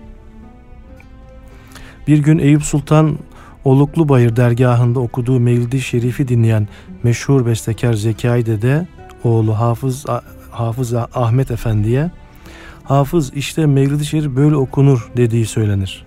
Bir 2.08 2.18
gün 2.18 2.38
Eyüp 2.38 2.62
Sultan 2.62 3.18
Oluklu 3.64 4.08
Bayır 4.08 4.36
dergahında 4.36 5.00
okuduğu 5.00 5.40
Mevlid-i 5.40 5.80
Şerif'i 5.80 6.28
dinleyen 6.28 6.68
meşhur 7.02 7.46
bestekar 7.46 7.92
Zekai 7.92 8.46
Dede 8.46 8.86
oğlu 9.24 9.58
Hafız 9.58 10.06
Hafız 10.50 10.94
Ahmet 10.94 11.50
Efendi'ye 11.50 12.10
Hafız 12.84 13.34
işte 13.34 13.66
Mevlid-i 13.66 14.04
Şerif 14.06 14.36
böyle 14.36 14.56
okunur 14.56 15.10
dediği 15.16 15.46
söylenir. 15.46 16.06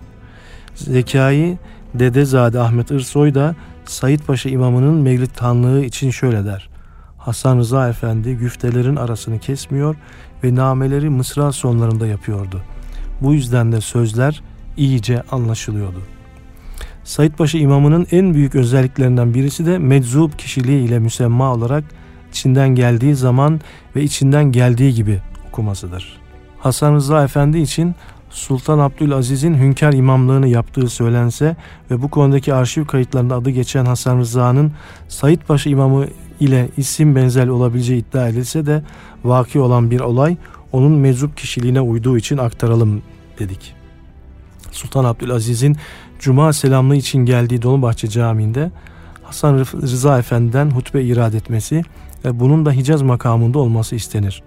Zekai 0.75 1.57
Dedezade 1.93 2.59
Ahmet 2.59 2.91
Irsoy 2.91 3.35
da 3.35 3.55
Said 3.85 4.19
Paşa 4.19 4.49
imamının 4.49 4.93
Mevlid 4.93 5.31
tanlığı 5.35 5.83
için 5.83 6.11
şöyle 6.11 6.45
der. 6.45 6.69
Hasan 7.17 7.57
Rıza 7.57 7.89
Efendi 7.89 8.35
güftelerin 8.35 8.95
arasını 8.95 9.39
kesmiyor 9.39 9.95
ve 10.43 10.55
nameleri 10.55 11.09
mısra 11.09 11.51
sonlarında 11.51 12.07
yapıyordu. 12.07 12.61
Bu 13.21 13.33
yüzden 13.33 13.71
de 13.71 13.81
sözler 13.81 14.41
iyice 14.77 15.23
anlaşılıyordu.'' 15.31 16.17
Said 17.07 17.31
Paşa 17.31 17.57
imamının 17.57 18.07
en 18.11 18.33
büyük 18.33 18.55
özelliklerinden 18.55 19.33
birisi 19.33 19.65
de 19.65 19.77
meczup 19.77 20.39
kişiliği 20.39 20.87
ile 20.87 20.99
müsemma 20.99 21.53
olarak 21.53 21.83
içinden 22.31 22.69
geldiği 22.69 23.15
zaman 23.15 23.61
ve 23.95 24.03
içinden 24.03 24.51
geldiği 24.51 24.93
gibi 24.93 25.21
okumasıdır. 25.47 26.26
Hasan 26.59 26.95
Rıza 26.95 27.23
Efendi 27.23 27.57
için 27.57 27.95
Sultan 28.29 28.79
Abdülaziz'in 28.79 29.53
hünkâr 29.53 29.93
imamlığını 29.93 30.47
yaptığı 30.47 30.89
söylense 30.89 31.55
ve 31.91 32.01
bu 32.01 32.09
konudaki 32.09 32.53
arşiv 32.53 32.85
kayıtlarında 32.85 33.35
adı 33.35 33.49
geçen 33.49 33.85
Hasan 33.85 34.19
Rıza'nın 34.19 34.71
Said 35.07 35.41
Paşa 35.47 35.69
imamı 35.69 36.05
ile 36.39 36.69
isim 36.77 37.15
benzer 37.15 37.47
olabileceği 37.47 38.01
iddia 38.01 38.27
edilse 38.27 38.65
de 38.65 38.83
vaki 39.23 39.59
olan 39.59 39.91
bir 39.91 39.99
olay 39.99 40.37
onun 40.71 40.91
meczup 40.91 41.37
kişiliğine 41.37 41.81
uyduğu 41.81 42.17
için 42.17 42.37
aktaralım 42.37 43.01
dedik. 43.39 43.75
Sultan 44.71 45.05
Abdülaziz'in 45.05 45.77
Cuma 46.19 46.53
selamlığı 46.53 46.95
için 46.95 47.25
geldiği 47.25 47.61
Dolmabahçe 47.61 48.07
Camii'nde 48.07 48.71
Hasan 49.23 49.57
Rıza 49.57 50.19
Efendi'den 50.19 50.69
hutbe 50.71 51.03
irad 51.03 51.33
etmesi 51.33 51.81
ve 52.25 52.39
bunun 52.39 52.65
da 52.65 52.71
Hicaz 52.71 53.01
makamında 53.01 53.59
olması 53.59 53.95
istenir. 53.95 54.43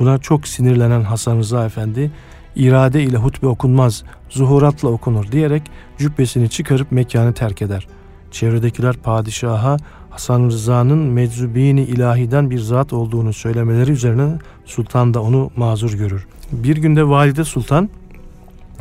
Buna 0.00 0.18
çok 0.18 0.48
sinirlenen 0.48 1.02
Hasan 1.02 1.38
Rıza 1.38 1.64
Efendi 1.64 2.10
irade 2.56 3.02
ile 3.02 3.16
hutbe 3.16 3.46
okunmaz, 3.46 4.04
zuhuratla 4.28 4.88
okunur 4.88 5.32
diyerek 5.32 5.62
cübbesini 5.98 6.48
çıkarıp 6.48 6.92
mekanı 6.92 7.32
terk 7.32 7.62
eder. 7.62 7.86
Çevredekiler 8.30 8.96
padişaha 8.96 9.76
Hasan 10.10 10.46
Rıza'nın 10.46 10.98
meczubini 10.98 11.82
ilahiden 11.82 12.50
bir 12.50 12.58
zat 12.58 12.92
olduğunu 12.92 13.32
söylemeleri 13.32 13.90
üzerine 13.90 14.38
sultan 14.64 15.14
da 15.14 15.22
onu 15.22 15.50
mazur 15.56 15.92
görür. 15.92 16.26
Bir 16.52 16.76
günde 16.76 17.08
valide 17.08 17.44
sultan 17.44 17.90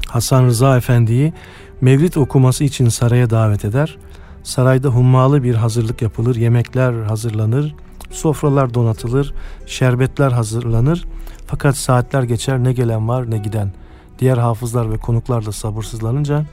Hasan 0.07 0.45
Rıza 0.45 0.78
Efendi'yi 0.78 1.34
Mevlid 1.82 2.15
okuması 2.15 2.63
için 2.63 2.89
saraya 2.89 3.30
davet 3.30 3.65
eder. 3.65 3.97
Sarayda 4.43 4.89
hummalı 4.89 5.43
bir 5.43 5.55
hazırlık 5.55 6.01
yapılır, 6.01 6.36
yemekler 6.36 6.93
hazırlanır, 6.93 7.76
sofralar 8.10 8.74
donatılır, 8.74 9.34
şerbetler 9.66 10.32
hazırlanır. 10.32 11.05
Fakat 11.47 11.78
saatler 11.78 12.24
geçer 12.24 12.64
ne 12.64 12.74
gelen 12.74 13.07
var 13.07 13.32
ne 13.32 13.38
giden. 13.38 13.72
Diğer 14.20 14.38
hafızlar 14.38 14.91
ve 14.91 14.97
konuklar 14.97 15.45
da 15.45 15.51
sabırsızlanınca 15.51 16.45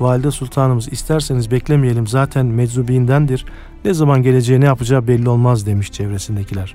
Valide 0.00 0.30
Sultanımız 0.30 0.92
isterseniz 0.92 1.50
beklemeyelim 1.50 2.06
zaten 2.06 2.46
meczubindendir. 2.46 3.46
Ne 3.84 3.94
zaman 3.94 4.22
geleceği 4.22 4.60
ne 4.60 4.64
yapacağı 4.64 5.08
belli 5.08 5.28
olmaz 5.28 5.66
demiş 5.66 5.92
çevresindekiler. 5.92 6.74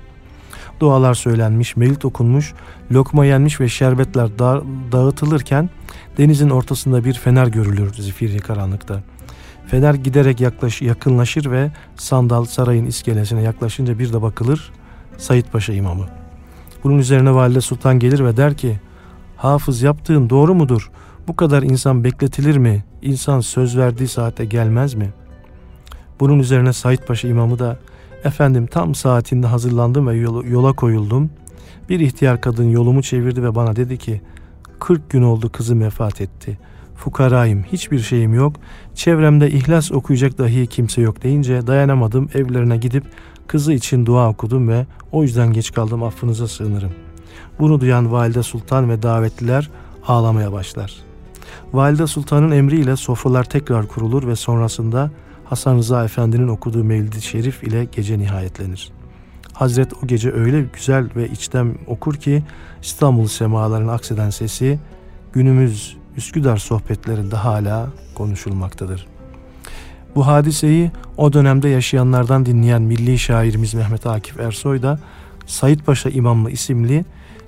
Dualar 0.80 1.14
söylenmiş, 1.14 1.76
mevlid 1.76 2.02
okunmuş, 2.02 2.54
lokma 2.92 3.24
yenmiş 3.24 3.60
ve 3.60 3.68
şerbetler 3.68 4.38
da 4.38 4.62
dağıtılırken 4.92 5.70
denizin 6.18 6.50
ortasında 6.50 7.04
bir 7.04 7.14
fener 7.14 7.46
görülür 7.46 7.94
zifiri 7.94 8.38
karanlıkta. 8.38 9.02
Fener 9.70 9.94
giderek 9.94 10.40
yaklaş, 10.40 10.82
yakınlaşır 10.82 11.50
ve 11.50 11.70
sandal 11.96 12.44
sarayın 12.44 12.86
iskelesine 12.86 13.42
yaklaşınca 13.42 13.98
bir 13.98 14.12
de 14.12 14.22
bakılır 14.22 14.72
Said 15.16 15.44
Paşa 15.52 15.72
imamı. 15.72 16.06
Bunun 16.84 16.98
üzerine 16.98 17.34
Valide 17.34 17.60
Sultan 17.60 17.98
gelir 17.98 18.24
ve 18.24 18.36
der 18.36 18.54
ki 18.54 18.80
Hafız 19.36 19.82
yaptığın 19.82 20.30
doğru 20.30 20.54
mudur? 20.54 20.90
Bu 21.28 21.36
kadar 21.36 21.62
insan 21.62 22.04
bekletilir 22.04 22.56
mi? 22.56 22.84
İnsan 23.02 23.40
söz 23.40 23.78
verdiği 23.78 24.08
saate 24.08 24.44
gelmez 24.44 24.94
mi? 24.94 25.10
Bunun 26.20 26.38
üzerine 26.38 26.72
Said 26.72 26.98
Paşa 27.06 27.28
imamı 27.28 27.58
da 27.58 27.78
Efendim 28.24 28.66
tam 28.66 28.94
saatinde 28.94 29.46
hazırlandım 29.46 30.06
ve 30.06 30.16
yola 30.48 30.72
koyuldum. 30.72 31.30
Bir 31.88 32.00
ihtiyar 32.00 32.40
kadın 32.40 32.70
yolumu 32.70 33.02
çevirdi 33.02 33.42
ve 33.42 33.54
bana 33.54 33.76
dedi 33.76 33.98
ki 33.98 34.20
40 34.80 35.10
gün 35.10 35.22
oldu 35.22 35.52
kızım 35.52 35.80
vefat 35.80 36.20
etti. 36.20 36.58
Fukarayım, 37.00 37.62
hiçbir 37.62 37.98
şeyim 37.98 38.34
yok. 38.34 38.56
Çevremde 38.94 39.50
ihlas 39.50 39.92
okuyacak 39.92 40.38
dahi 40.38 40.66
kimse 40.66 41.02
yok 41.02 41.22
deyince 41.22 41.66
dayanamadım. 41.66 42.28
Evlerine 42.34 42.76
gidip 42.76 43.04
kızı 43.46 43.72
için 43.72 44.06
dua 44.06 44.28
okudum 44.28 44.68
ve 44.68 44.86
o 45.12 45.22
yüzden 45.22 45.52
geç 45.52 45.72
kaldım 45.72 46.02
affınıza 46.02 46.48
sığınırım. 46.48 46.92
Bunu 47.58 47.80
duyan 47.80 48.12
Valide 48.12 48.42
Sultan 48.42 48.90
ve 48.90 49.02
davetliler 49.02 49.70
ağlamaya 50.06 50.52
başlar. 50.52 50.96
Valide 51.72 52.06
Sultan'ın 52.06 52.50
emriyle 52.50 52.96
sofralar 52.96 53.44
tekrar 53.44 53.86
kurulur 53.86 54.26
ve 54.26 54.36
sonrasında 54.36 55.10
Hasan 55.44 55.76
Rıza 55.76 56.04
Efendi'nin 56.04 56.48
okuduğu 56.48 56.84
Mevlid-i 56.84 57.22
Şerif 57.22 57.64
ile 57.64 57.84
gece 57.84 58.18
nihayetlenir. 58.18 58.92
Hazret 59.52 59.92
o 60.04 60.06
gece 60.06 60.32
öyle 60.32 60.62
güzel 60.74 61.08
ve 61.16 61.28
içten 61.28 61.74
okur 61.86 62.14
ki 62.14 62.42
İstanbul 62.82 63.26
semalarının 63.26 63.88
akseden 63.88 64.30
sesi 64.30 64.78
günümüz 65.32 65.99
Üsküdar 66.20 66.56
sohbetlerinde 66.56 67.36
hala 67.36 67.88
konuşulmaktadır. 68.14 69.06
Bu 70.14 70.26
hadiseyi 70.26 70.90
o 71.16 71.32
dönemde 71.32 71.68
yaşayanlardan 71.68 72.46
dinleyen 72.46 72.82
milli 72.82 73.18
şairimiz 73.18 73.74
Mehmet 73.74 74.06
Akif 74.06 74.40
Ersoy 74.40 74.82
da 74.82 74.98
Said 75.46 75.80
Paşa 75.80 76.10
İmamlı 76.10 76.50
isimli 76.50 77.04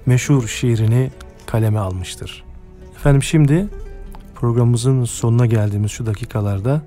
meşhur 0.07 0.49
şiirini 0.49 1.11
kaleme 1.47 1.79
almıştır. 1.79 2.45
Efendim 2.97 3.23
şimdi 3.23 3.69
programımızın 4.35 5.05
sonuna 5.05 5.47
geldiğimiz 5.47 5.91
şu 5.91 6.07
dakikalarda 6.07 6.83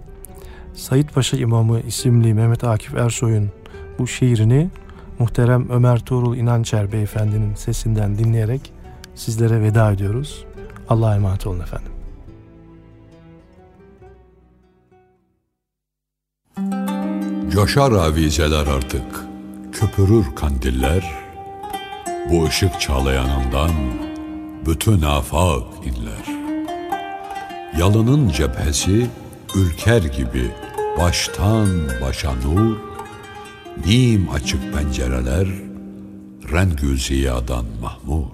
Said 0.73 1.09
Paşa 1.09 1.37
İmamı 1.37 1.79
isimli 1.79 2.33
Mehmet 2.33 2.63
Akif 2.63 2.95
Ersoy'un 2.95 3.49
bu 3.99 4.07
şiirini 4.07 4.69
muhterem 5.19 5.69
Ömer 5.69 5.99
Tuğrul 5.99 6.37
İnançer 6.37 6.91
Beyefendinin 6.91 7.55
sesinden 7.55 8.17
dinleyerek 8.17 8.73
sizlere 9.15 9.61
veda 9.61 9.91
ediyoruz. 9.91 10.45
Allah'a 10.89 11.15
emanet 11.15 11.47
olun 11.47 11.59
efendim. 11.59 11.91
Coşar 17.51 17.91
avizeler 17.91 18.67
artık, 18.67 19.25
köpürür 19.71 20.25
kandiller, 20.35 21.25
bu 22.29 22.45
ışık 22.45 22.81
çağlayanından 22.81 23.71
bütün 24.65 25.01
afak 25.01 25.63
inler. 25.85 26.35
Yalının 27.79 28.29
cephesi 28.29 29.07
ülker 29.55 30.01
gibi 30.01 30.51
baştan 30.97 31.67
başa 32.01 32.33
nur, 32.33 32.77
nim 33.85 34.29
açık 34.29 34.73
pencereler, 34.73 35.47
rengü 36.51 36.97
ziyadan 36.97 37.65
mahmur. 37.81 38.25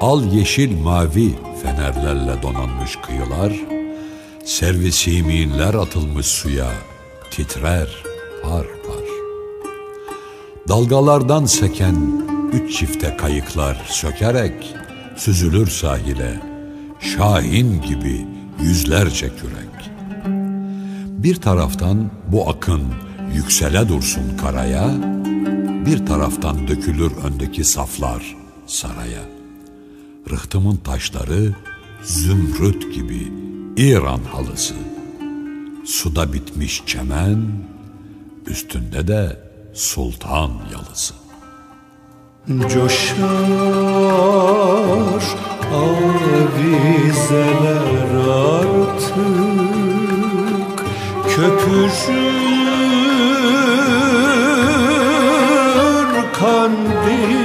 Al 0.00 0.24
yeşil 0.32 0.80
mavi 0.80 1.34
fenerlerle 1.62 2.42
donanmış 2.42 2.96
kıyılar, 2.96 3.52
servisiminler 4.44 5.74
atılmış 5.74 6.26
suya, 6.26 6.70
titrer 7.30 7.88
par 8.42 8.66
par. 8.86 9.06
Dalgalardan 10.68 11.44
seken 11.44 12.24
üç 12.52 12.78
çifte 12.78 13.16
kayıklar 13.16 13.86
sökerek 13.88 14.74
süzülür 15.16 15.66
sahile, 15.66 16.40
şahin 17.00 17.82
gibi 17.82 18.26
yüzlerce 18.62 19.28
kürek. 19.28 19.90
Bir 21.10 21.36
taraftan 21.36 22.10
bu 22.32 22.50
akın 22.50 22.82
yüksele 23.34 23.88
dursun 23.88 24.36
karaya, 24.40 24.90
bir 25.86 26.06
taraftan 26.06 26.68
dökülür 26.68 27.12
öndeki 27.24 27.64
saflar 27.64 28.36
saraya. 28.66 29.35
Rıhtımın 30.30 30.76
taşları 30.76 31.54
zümrüt 32.02 32.94
gibi 32.94 33.32
İran 33.76 34.20
halısı. 34.32 34.74
Suda 35.86 36.32
bitmiş 36.32 36.82
çemen, 36.86 37.38
üstünde 38.46 39.08
de 39.08 39.40
sultan 39.74 40.50
yalısı. 40.72 41.14
Coşar 42.72 43.26
avizeler 45.74 47.26
artık 48.28 49.16
Köpürür 51.28 51.96
kandiller 56.32 57.35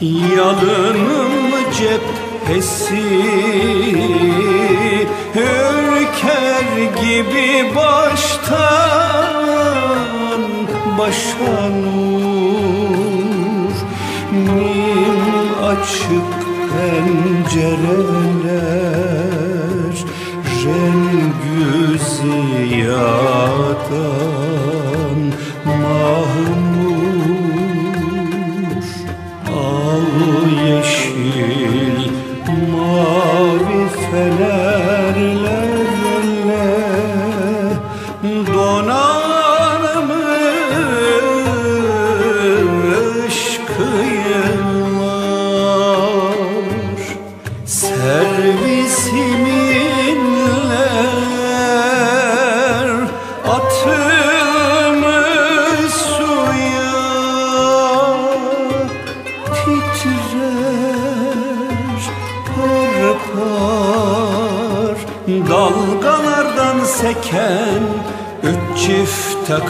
Yalınım 0.00 1.52
cephesi 1.78 3.04
Ürker 5.34 6.66
gibi 7.02 7.74
baştan 7.76 8.70
başa 10.98 11.68
nur. 11.68 12.90
Nim 14.32 15.48
açık 15.64 16.30
pencereler 16.70 17.56
Rengü 20.64 21.98
ziyadan 21.98 23.00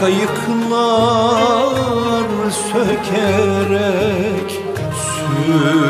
kayıklar 0.01 1.90
sökerek 2.72 4.51
süzülür. 5.03 5.80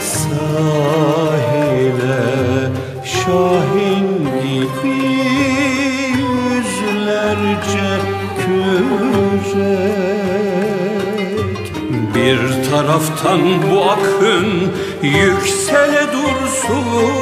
Sahile 0.00 1.08
Şahin 3.04 4.08
gibi 4.42 5.00
yüzlerce 6.18 7.90
kürek 8.38 9.58
Bir 12.14 12.40
taraftan 12.70 13.40
bu 13.70 13.76
akın 13.90 14.48
yüksele 15.02 16.04
dursun 16.12 17.17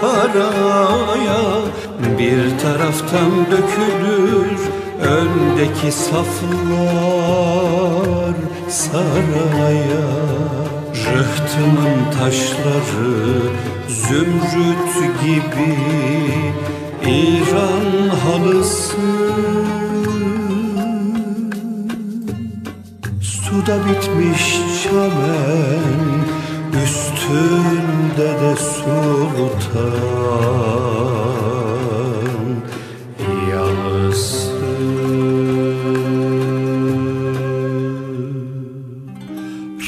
karaya 0.00 1.42
Bir 2.18 2.58
taraftan 2.58 3.30
dökülür 3.50 4.58
öndeki 5.00 5.92
saflar 5.92 7.28
saraya. 8.68 10.08
Rıhtımın 10.94 11.98
taşları 12.18 13.16
zümrüt 13.88 14.94
gibi 15.22 15.76
İran 17.06 18.08
halısı. 18.08 18.96
Suda 23.22 23.76
bitmiş 23.88 24.60
çamen 24.82 26.37
Üstünde 27.28 28.40
de 28.40 28.56
sultan 28.56 28.88
Yalısı 33.50 34.52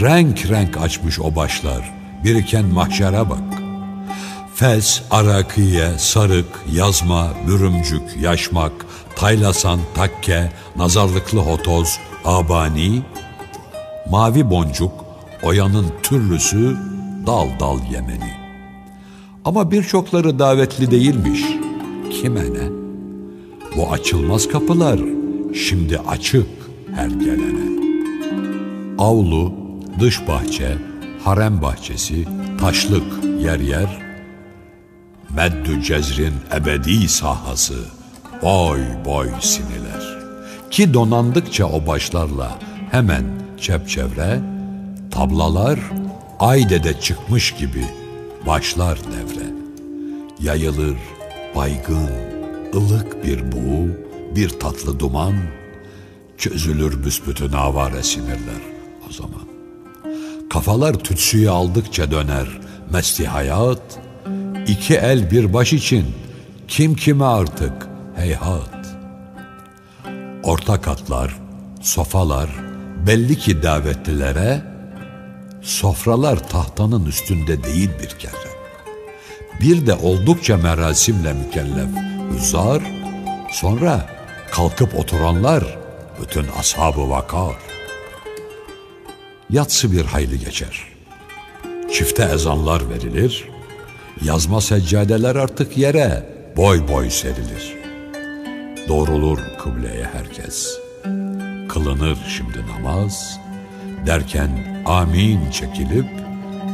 Renk 0.00 0.50
renk 0.50 0.76
açmış 0.76 1.20
o 1.20 1.36
başlar, 1.36 1.94
biriken 2.24 2.64
mahşere 2.64 3.30
bak. 3.30 3.38
Fes, 4.54 5.02
arakiye, 5.10 5.98
sarık, 5.98 6.46
yazma, 6.72 7.28
bürümcük, 7.46 8.16
yaşmak, 8.20 8.72
taylasan, 9.16 9.80
takke, 9.94 10.52
nazarlıklı 10.76 11.38
hotoz, 11.38 11.98
abani, 12.24 13.02
mavi 14.10 14.50
boncuk, 14.50 15.04
oyanın 15.42 15.86
türlüsü, 16.02 16.89
dal 17.26 17.48
dal 17.60 17.78
yemeni. 17.92 18.32
Ama 19.44 19.70
birçokları 19.70 20.38
davetli 20.38 20.90
değilmiş. 20.90 21.44
Kime 22.10 22.40
ne? 22.40 22.70
Bu 23.76 23.92
açılmaz 23.92 24.48
kapılar 24.48 25.00
şimdi 25.54 25.98
açık 25.98 26.46
her 26.94 27.08
gelene. 27.08 27.70
Avlu, 28.98 29.52
dış 30.00 30.28
bahçe, 30.28 30.76
harem 31.24 31.62
bahçesi, 31.62 32.26
taşlık 32.60 33.24
yer 33.40 33.58
yer, 33.60 33.98
meddü 35.36 35.82
cezrin 35.82 36.34
ebedi 36.56 37.08
sahası, 37.08 37.84
boy 38.42 38.80
boy 39.04 39.28
siniler. 39.40 40.20
Ki 40.70 40.94
donandıkça 40.94 41.66
o 41.66 41.86
başlarla 41.86 42.58
hemen 42.90 43.24
çepçevre, 43.60 44.40
tablalar 45.10 45.78
aydede 46.40 47.00
çıkmış 47.00 47.54
gibi 47.54 47.84
başlar 48.46 48.98
devre. 48.98 49.46
Yayılır 50.40 50.96
baygın, 51.56 52.10
ılık 52.74 53.24
bir 53.24 53.52
buğu, 53.52 53.88
bir 54.36 54.48
tatlı 54.48 54.98
duman, 54.98 55.34
çözülür 56.38 57.04
büsbütün 57.04 57.52
avare 57.52 58.02
sinirler 58.02 58.62
o 59.08 59.12
zaman. 59.12 59.50
Kafalar 60.50 60.94
tütsüyü 60.94 61.50
aldıkça 61.50 62.10
döner 62.10 62.46
mesti 62.92 63.26
hayat, 63.26 64.00
iki 64.66 64.94
el 64.94 65.30
bir 65.30 65.52
baş 65.52 65.72
için 65.72 66.06
kim 66.68 66.94
kime 66.94 67.24
artık 67.24 67.88
heyhat. 68.16 68.86
Orta 70.42 70.80
katlar, 70.80 71.36
sofalar 71.80 72.50
belli 73.06 73.38
ki 73.38 73.62
davetlilere, 73.62 74.69
sofralar 75.62 76.48
tahtanın 76.48 77.04
üstünde 77.06 77.64
değil 77.64 77.90
bir 78.02 78.08
kere. 78.08 78.50
Bir 79.60 79.86
de 79.86 79.94
oldukça 79.94 80.56
merasimle 80.56 81.32
mükellef 81.32 81.88
hüzzar, 82.32 82.82
sonra 83.52 84.06
kalkıp 84.50 84.98
oturanlar 84.98 85.78
bütün 86.22 86.46
ashabı 86.58 87.10
vakar. 87.10 87.56
Yatsı 89.50 89.92
bir 89.92 90.04
hayli 90.04 90.38
geçer. 90.38 90.84
Çifte 91.92 92.22
ezanlar 92.22 92.90
verilir, 92.90 93.48
yazma 94.22 94.60
seccadeler 94.60 95.36
artık 95.36 95.78
yere 95.78 96.26
boy 96.56 96.88
boy 96.88 97.10
serilir. 97.10 97.76
Doğrulur 98.88 99.38
kıbleye 99.58 100.04
herkes. 100.12 100.78
Kılınır 101.68 102.18
şimdi 102.28 102.66
namaz, 102.66 103.40
derken 104.06 104.50
amin 104.86 105.50
çekilip 105.50 106.06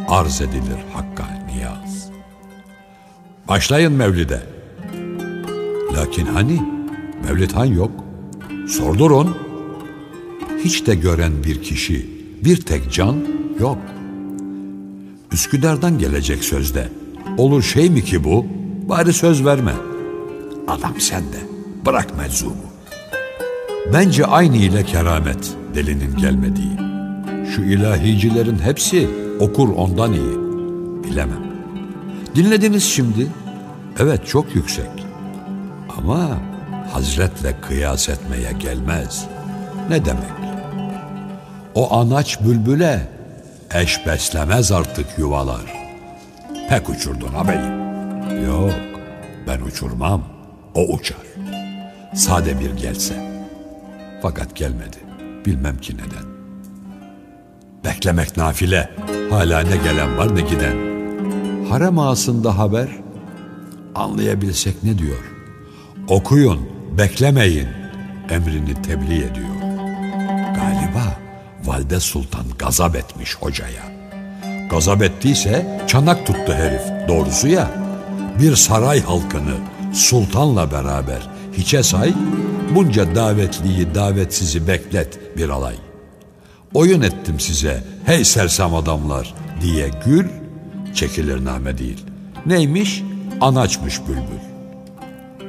arz 0.09 0.41
edilir 0.41 0.79
Hakk'a 0.93 1.29
niyaz. 1.47 2.11
Başlayın 3.49 3.93
mevlide. 3.93 4.43
Lakin 5.97 6.27
hani 6.27 6.63
mevlid 7.29 7.51
han 7.53 7.65
yok. 7.65 7.91
Sordurun. 8.69 9.37
Hiç 10.65 10.87
de 10.87 10.95
gören 10.95 11.45
bir 11.45 11.63
kişi, 11.63 12.07
bir 12.45 12.61
tek 12.61 12.93
can 12.93 13.17
yok. 13.61 13.79
Üsküdar'dan 15.33 15.99
gelecek 15.99 16.45
sözde. 16.45 16.89
Olur 17.39 17.63
şey 17.63 17.91
mi 17.91 18.05
ki 18.05 18.25
bu? 18.25 18.47
Bari 18.89 19.13
söz 19.13 19.45
verme. 19.45 19.73
Adam 20.69 21.01
sende. 21.01 21.37
Bırak 21.87 22.17
meczubu. 22.19 22.67
Bence 23.93 24.27
aynı 24.27 24.57
ile 24.57 24.85
keramet 24.85 25.55
delinin 25.75 26.17
gelmediği. 26.17 26.86
Şu 27.55 27.63
ilahicilerin 27.63 28.59
hepsi 28.59 29.09
okur 29.41 29.69
ondan 29.69 30.13
iyi. 30.13 30.37
Bilemem. 31.05 31.47
Dinlediniz 32.35 32.85
şimdi. 32.85 33.27
Evet 33.99 34.27
çok 34.27 34.55
yüksek. 34.55 35.07
Ama 35.99 36.29
hazretle 36.93 37.61
kıyas 37.61 38.09
etmeye 38.09 38.53
gelmez. 38.53 39.27
Ne 39.91 40.05
demek? 40.05 40.37
O 41.75 41.95
anaç 41.95 42.41
bülbüle 42.41 43.09
eş 43.75 44.07
beslemez 44.07 44.73
artık 44.73 45.07
yuvalar. 45.19 45.77
Pek 46.69 46.89
uçurdun 46.89 47.35
ağabeyim. 47.35 47.87
Yok 48.45 48.75
ben 49.47 49.61
uçurmam. 49.61 50.23
O 50.75 50.81
uçar. 50.81 51.17
Sade 52.15 52.61
bir 52.61 52.71
gelse. 52.71 53.15
Fakat 54.23 54.57
gelmedi. 54.57 54.97
Bilmem 55.47 55.79
ki 55.79 55.95
neden. 55.95 56.36
Beklemek 57.87 58.37
nafile. 58.37 58.91
Hala 59.31 59.61
ne 59.61 59.77
gelen 59.77 60.19
var 60.19 60.37
ne 60.37 60.41
giden. 60.41 60.77
Harem 61.69 61.99
ağasında 61.99 62.59
haber. 62.59 62.89
Anlayabilsek 63.95 64.85
ne 64.85 64.99
diyor? 64.99 65.33
Okuyun, 66.09 66.69
beklemeyin 66.99 67.69
emrini 68.31 68.83
tebliğ 68.83 69.17
ediyor. 69.17 69.57
Galiba 70.57 71.19
Valide 71.65 72.01
Sultan 72.01 72.45
gazap 72.59 72.97
etmiş 72.97 73.35
hocaya. 73.35 73.83
Gazap 74.71 75.03
ettiyse 75.03 75.81
çanak 75.87 76.27
tuttu 76.27 76.53
herif 76.53 77.09
doğrusu 77.09 77.49
ya. 77.49 77.71
Bir 78.41 78.57
saray 78.57 79.03
halkını 79.03 79.55
sultanla 79.93 80.71
beraber 80.71 81.31
hiçe 81.53 81.83
say, 81.83 82.15
bunca 82.75 83.15
davetliyi 83.15 83.95
davetsizi 83.95 84.69
beklet 84.69 85.37
bir 85.37 85.49
alay. 85.49 85.86
Oyun 86.75 87.03
ettim 87.03 87.41
size 87.41 87.85
hey 88.05 88.25
sersem 88.25 88.75
adamlar 88.75 89.35
diye 89.63 89.91
gül, 90.07 90.27
çekilir 90.95 91.45
name 91.45 91.79
değil. 91.79 92.05
Neymiş? 92.47 93.03
Anaçmış 93.41 94.01
bülbül. 94.01 94.47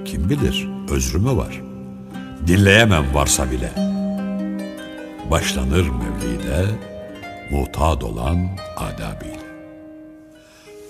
Kim 0.05 0.29
bilir 0.29 0.69
özrü 0.89 1.19
mü 1.19 1.37
var? 1.37 1.61
Dinleyemem 2.47 3.13
varsa 3.13 3.51
bile. 3.51 3.71
Başlanır 5.31 5.89
mevlide, 5.89 6.65
muhtad 7.51 8.01
olan 8.01 8.49
adabıyla. 8.77 9.37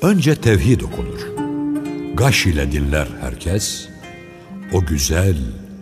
Önce 0.01 0.35
tevhid 0.35 0.81
okunur. 0.81 1.27
Gaş 2.13 2.45
ile 2.45 2.71
dinler 2.71 3.07
herkes. 3.21 3.87
O 4.73 4.85
güzel, 4.85 5.37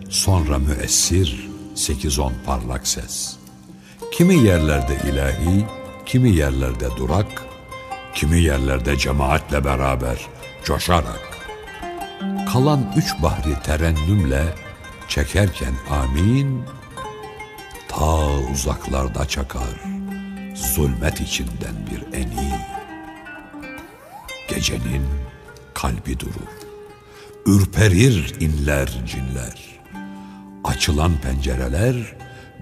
sonra 0.10 0.60
müessir, 0.60 1.50
sekiz 1.76 2.20
on 2.20 2.34
parlak 2.46 2.88
ses. 2.88 3.38
Kimi 4.12 4.36
yerlerde 4.36 4.97
ilahi, 5.10 5.66
kimi 6.06 6.30
yerlerde 6.30 6.89
durak, 6.97 7.45
kimi 8.16 8.41
yerlerde 8.41 8.97
cemaatle 8.97 9.66
beraber 9.66 10.18
coşarak. 10.64 11.38
Kalan 12.53 12.93
üç 12.95 13.24
bahri 13.24 13.62
terennümle 13.64 14.43
çekerken 15.08 15.74
amin, 15.89 16.64
ta 17.88 18.28
uzaklarda 18.53 19.28
çakar, 19.28 19.84
zulmet 20.56 21.22
içinden 21.22 21.76
bir 21.91 22.18
eni. 22.18 22.60
Gecenin 24.49 25.06
kalbi 25.74 26.20
durur, 26.20 26.56
ürperir 27.45 28.36
inler 28.39 28.88
cinler. 29.06 29.76
Açılan 30.64 31.12
pencereler 31.18 31.95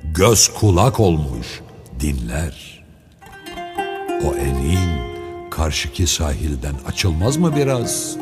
göz 0.03 0.47
kulak 0.47 0.99
olmuş 0.99 1.47
dinler. 1.99 2.83
O 4.25 4.35
enin 4.35 4.89
karşıki 5.49 6.07
sahilden 6.07 6.75
açılmaz 6.87 7.37
mı 7.37 7.55
biraz? 7.55 8.15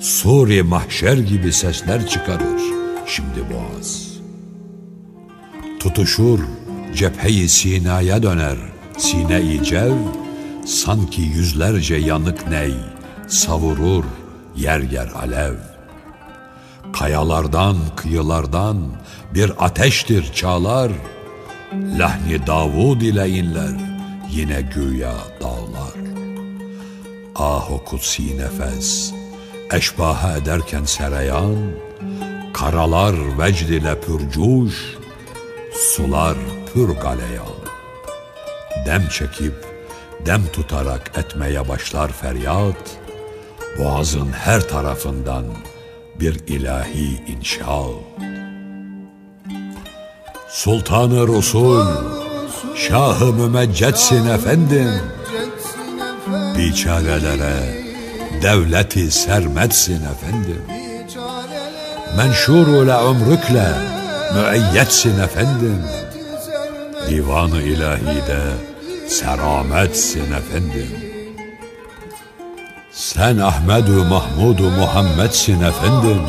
Suri 0.00 0.62
mahşer 0.62 1.16
gibi 1.16 1.52
sesler 1.52 2.06
çıkarır 2.06 2.62
şimdi 3.06 3.44
boğaz. 3.54 4.08
Tutuşur 5.80 6.40
cepheyi 6.94 7.48
sinaya 7.48 8.22
döner 8.22 8.56
sine-i 8.98 9.64
cev, 9.64 9.96
sanki 10.66 11.22
yüzlerce 11.22 11.94
yanık 11.94 12.48
ney 12.48 12.74
savurur 13.28 14.04
yer 14.56 14.80
yer 14.80 15.08
alev. 15.08 15.54
Kayalardan, 16.92 17.76
kıyılardan 17.96 18.76
bir 19.34 19.64
ateştir 19.64 20.32
çağlar, 20.32 20.92
lahni 21.98 22.46
Davud 22.46 23.00
ile 23.00 23.28
inler 23.28 23.76
yine 24.30 24.62
güya 24.74 25.14
dağlar. 25.40 25.92
Ah 27.36 27.72
o 27.72 27.84
kutsi 27.84 28.38
nefes, 28.38 29.12
eşbaha 29.72 30.36
ederken 30.36 30.84
sereyan, 30.84 31.56
karalar 32.54 33.14
vecd 33.38 33.68
ile 33.68 34.00
pürcuş, 34.00 34.96
sular 35.72 36.36
pür 36.74 36.88
galeyan. 36.88 37.62
Dem 38.86 39.08
çekip, 39.08 39.54
dem 40.26 40.42
tutarak 40.52 41.18
etmeye 41.18 41.68
başlar 41.68 42.12
feryat, 42.12 42.98
boğazın 43.78 44.32
her 44.32 44.68
tarafından 44.68 45.44
bir 46.20 46.40
ilahi 46.46 47.24
inşa. 47.26 47.82
Sultanı 50.52 51.28
Resul, 51.28 51.86
Şahı 52.76 53.32
Mümeccetsin 53.32 54.26
efendim, 54.26 54.90
biçarelere 56.58 57.82
devleti 58.42 59.10
sermetsin 59.10 60.02
efendim. 60.04 60.62
Menşurule 62.16 62.92
ömrükle 62.92 63.68
müeyyetsin 64.34 65.20
efendim. 65.20 65.78
Divanı 67.08 67.62
ilahide 67.62 68.40
serametsin 69.08 70.32
efendim. 70.32 70.88
Sen 72.92 73.38
Ahmedu 73.38 74.04
Mahmudu 74.04 74.70
Muhammedsin 74.70 75.60
efendim. 75.62 76.20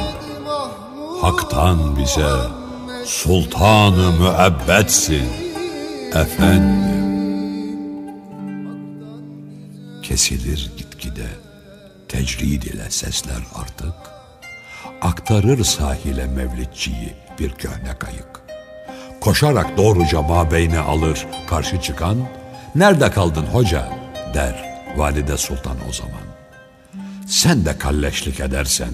Hak'tan 1.21 1.97
bize 1.97 2.62
sultanı 3.05 4.11
müebbetsin 4.11 5.29
efendim. 6.15 6.93
Kesilir 10.03 10.71
gitgide 10.77 11.27
tecrid 12.07 12.63
ile 12.63 12.89
sesler 12.89 13.43
artık. 13.55 13.93
Aktarır 15.01 15.63
sahile 15.63 16.25
mevlidçiyi 16.25 17.13
bir 17.39 17.51
köhne 17.51 17.97
kayık. 17.99 18.41
Koşarak 19.21 19.77
doğruca 19.77 20.21
mabeyne 20.21 20.79
alır 20.79 21.27
karşı 21.47 21.81
çıkan, 21.81 22.17
nerede 22.75 23.11
kaldın 23.11 23.45
hoca 23.45 23.89
der 24.33 24.79
valide 24.95 25.37
sultan 25.37 25.77
o 25.89 25.93
zaman. 25.93 26.23
Sen 27.27 27.65
de 27.65 27.77
kalleşlik 27.77 28.39
edersen 28.39 28.93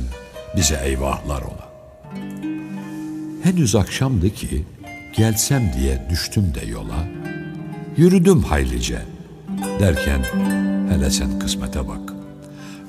bize 0.55 0.82
eyvahlar 0.84 1.41
ola. 1.41 1.68
Henüz 3.44 3.76
akşamdı 3.76 4.30
ki 4.30 4.64
gelsem 5.18 5.72
diye 5.78 6.08
düştüm 6.10 6.54
de 6.56 6.66
yola. 6.66 7.08
Yürüdüm 7.98 8.44
haylice 8.44 9.02
derken 9.80 10.26
hele 10.90 11.12
sen 11.12 11.40
kısmete 11.40 11.88
bak. 11.88 12.14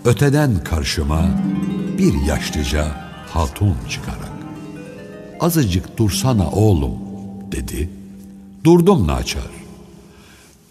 Öteden 0.04 0.64
karşıma 0.64 1.30
bir 1.98 2.26
yaşlıca 2.26 2.86
hatun 3.28 3.76
çıkarak. 3.88 4.30
Azıcık 5.40 5.98
dursana 5.98 6.50
oğlum 6.50 6.92
dedi. 7.52 7.90
Durdum 8.64 9.06
naçar. 9.06 9.50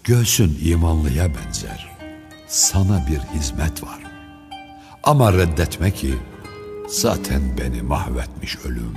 Göğsün 0.04 0.58
imanlıya 0.64 1.28
benzer. 1.28 1.88
Sana 2.48 3.06
bir 3.10 3.38
hizmet 3.38 3.82
var. 3.82 3.98
Ama 5.02 5.32
reddetme 5.32 5.90
ki 5.90 6.14
zaten 6.88 7.42
beni 7.58 7.82
mahvetmiş 7.82 8.58
ölüm. 8.64 8.94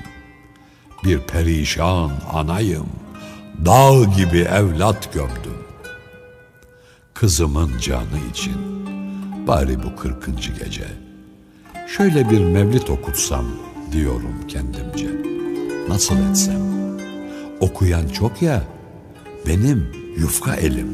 Bir 1.04 1.20
perişan 1.20 2.12
anayım. 2.34 2.88
Dağ 3.66 4.04
gibi 4.18 4.39
evlat 4.39 5.14
gömdüm. 5.14 5.58
Kızımın 7.14 7.72
canı 7.80 8.20
için 8.32 8.58
bari 9.47 9.84
bu 9.84 9.95
kırkıncı 9.95 10.51
gece 10.51 10.88
şöyle 11.97 12.30
bir 12.30 12.39
mevlit 12.39 12.89
okutsam 12.89 13.45
diyorum 13.91 14.47
kendimce. 14.47 15.08
Nasıl 15.88 16.30
etsem? 16.30 16.62
Okuyan 17.60 18.08
çok 18.08 18.41
ya, 18.41 18.64
benim 19.47 19.88
yufka 20.18 20.56
elim. 20.56 20.88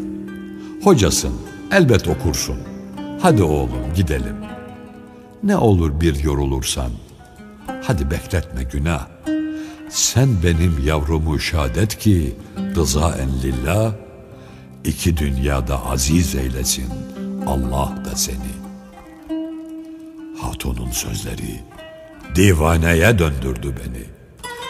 Hocasın, 0.83 1.33
elbet 1.71 2.07
okursun. 2.07 2.57
Hadi 3.21 3.43
oğlum 3.43 3.93
gidelim. 3.95 4.35
Ne 5.43 5.57
olur 5.57 6.01
bir 6.01 6.23
yorulursan. 6.23 6.91
Hadi 7.83 8.11
bekletme 8.11 8.63
günah. 8.63 9.07
Sen 9.89 10.29
benim 10.43 10.81
yavrumu 10.85 11.39
şadet 11.39 11.99
ki 11.99 12.35
rızaen 12.75 13.29
lillah. 13.43 13.93
iki 14.83 15.17
dünyada 15.17 15.85
aziz 15.85 16.35
eylesin 16.35 16.89
Allah 17.47 17.93
da 18.05 18.15
seni. 18.15 18.53
Hatunun 20.41 20.91
sözleri 20.91 21.59
divaneye 22.35 23.19
döndürdü 23.19 23.67
beni. 23.67 24.03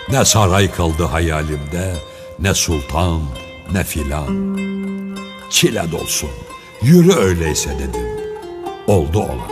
Ne 0.10 0.26
saray 0.26 0.72
kaldı 0.72 1.04
hayalimde, 1.04 1.96
ne 2.40 2.54
sultan, 2.54 3.22
ne 3.74 3.84
filan. 3.84 4.58
Çile 5.50 5.92
dolsun, 5.92 6.30
yürü 6.82 7.14
öyleyse 7.14 7.70
dedim. 7.80 8.08
Oldu 8.88 9.20
olan. 9.20 9.52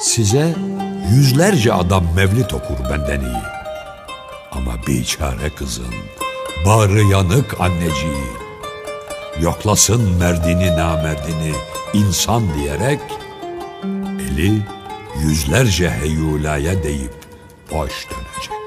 Size 0.00 0.54
yüzlerce 1.14 1.72
adam 1.72 2.04
mevlit 2.16 2.54
okur 2.54 2.76
benden 2.90 3.20
iyi. 3.20 3.57
Ama 4.68 4.86
biçare 4.86 5.50
kızın, 5.50 5.94
bağrı 6.66 7.02
yanık 7.02 7.60
anneciği. 7.60 8.28
Yoklasın 9.40 10.02
merdini 10.18 10.76
namerdini 10.76 11.52
insan 11.94 12.54
diyerek, 12.54 13.00
eli 14.20 14.62
yüzlerce 15.20 15.90
heyulaya 15.90 16.82
deyip 16.82 17.14
boş 17.70 18.06
dönecek. 18.10 18.58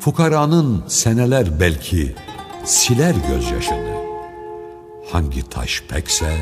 Fukaranın 0.00 0.84
seneler 0.88 1.60
belki 1.60 2.14
siler 2.64 3.14
gözyaşını. 3.28 3.98
Hangi 5.12 5.48
taş 5.48 5.82
pekse 5.88 6.36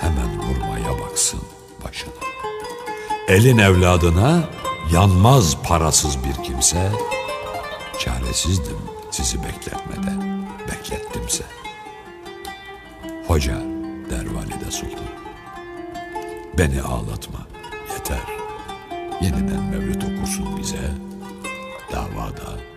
hemen 0.00 0.38
vurmaya 0.38 1.00
baksın 1.00 1.40
başına. 1.84 2.12
Elin 3.28 3.58
evladına 3.58 4.44
yanmaz 4.92 5.56
parasız 5.62 6.16
bir 6.24 6.44
kimse. 6.44 6.90
Çaresizdim 7.98 8.78
sizi 9.10 9.38
bekletmede, 9.42 10.12
beklettimse. 10.68 11.44
Hoca 13.26 13.56
der 14.10 14.26
valide 14.34 14.70
sultan. 14.70 15.08
Beni 16.58 16.82
ağlatma, 16.82 17.46
yeter. 17.92 18.22
Yeniden 19.20 19.62
mevlüt 19.62 20.04
okursun 20.04 20.58
bize. 20.58 20.90
Davada 21.92 22.67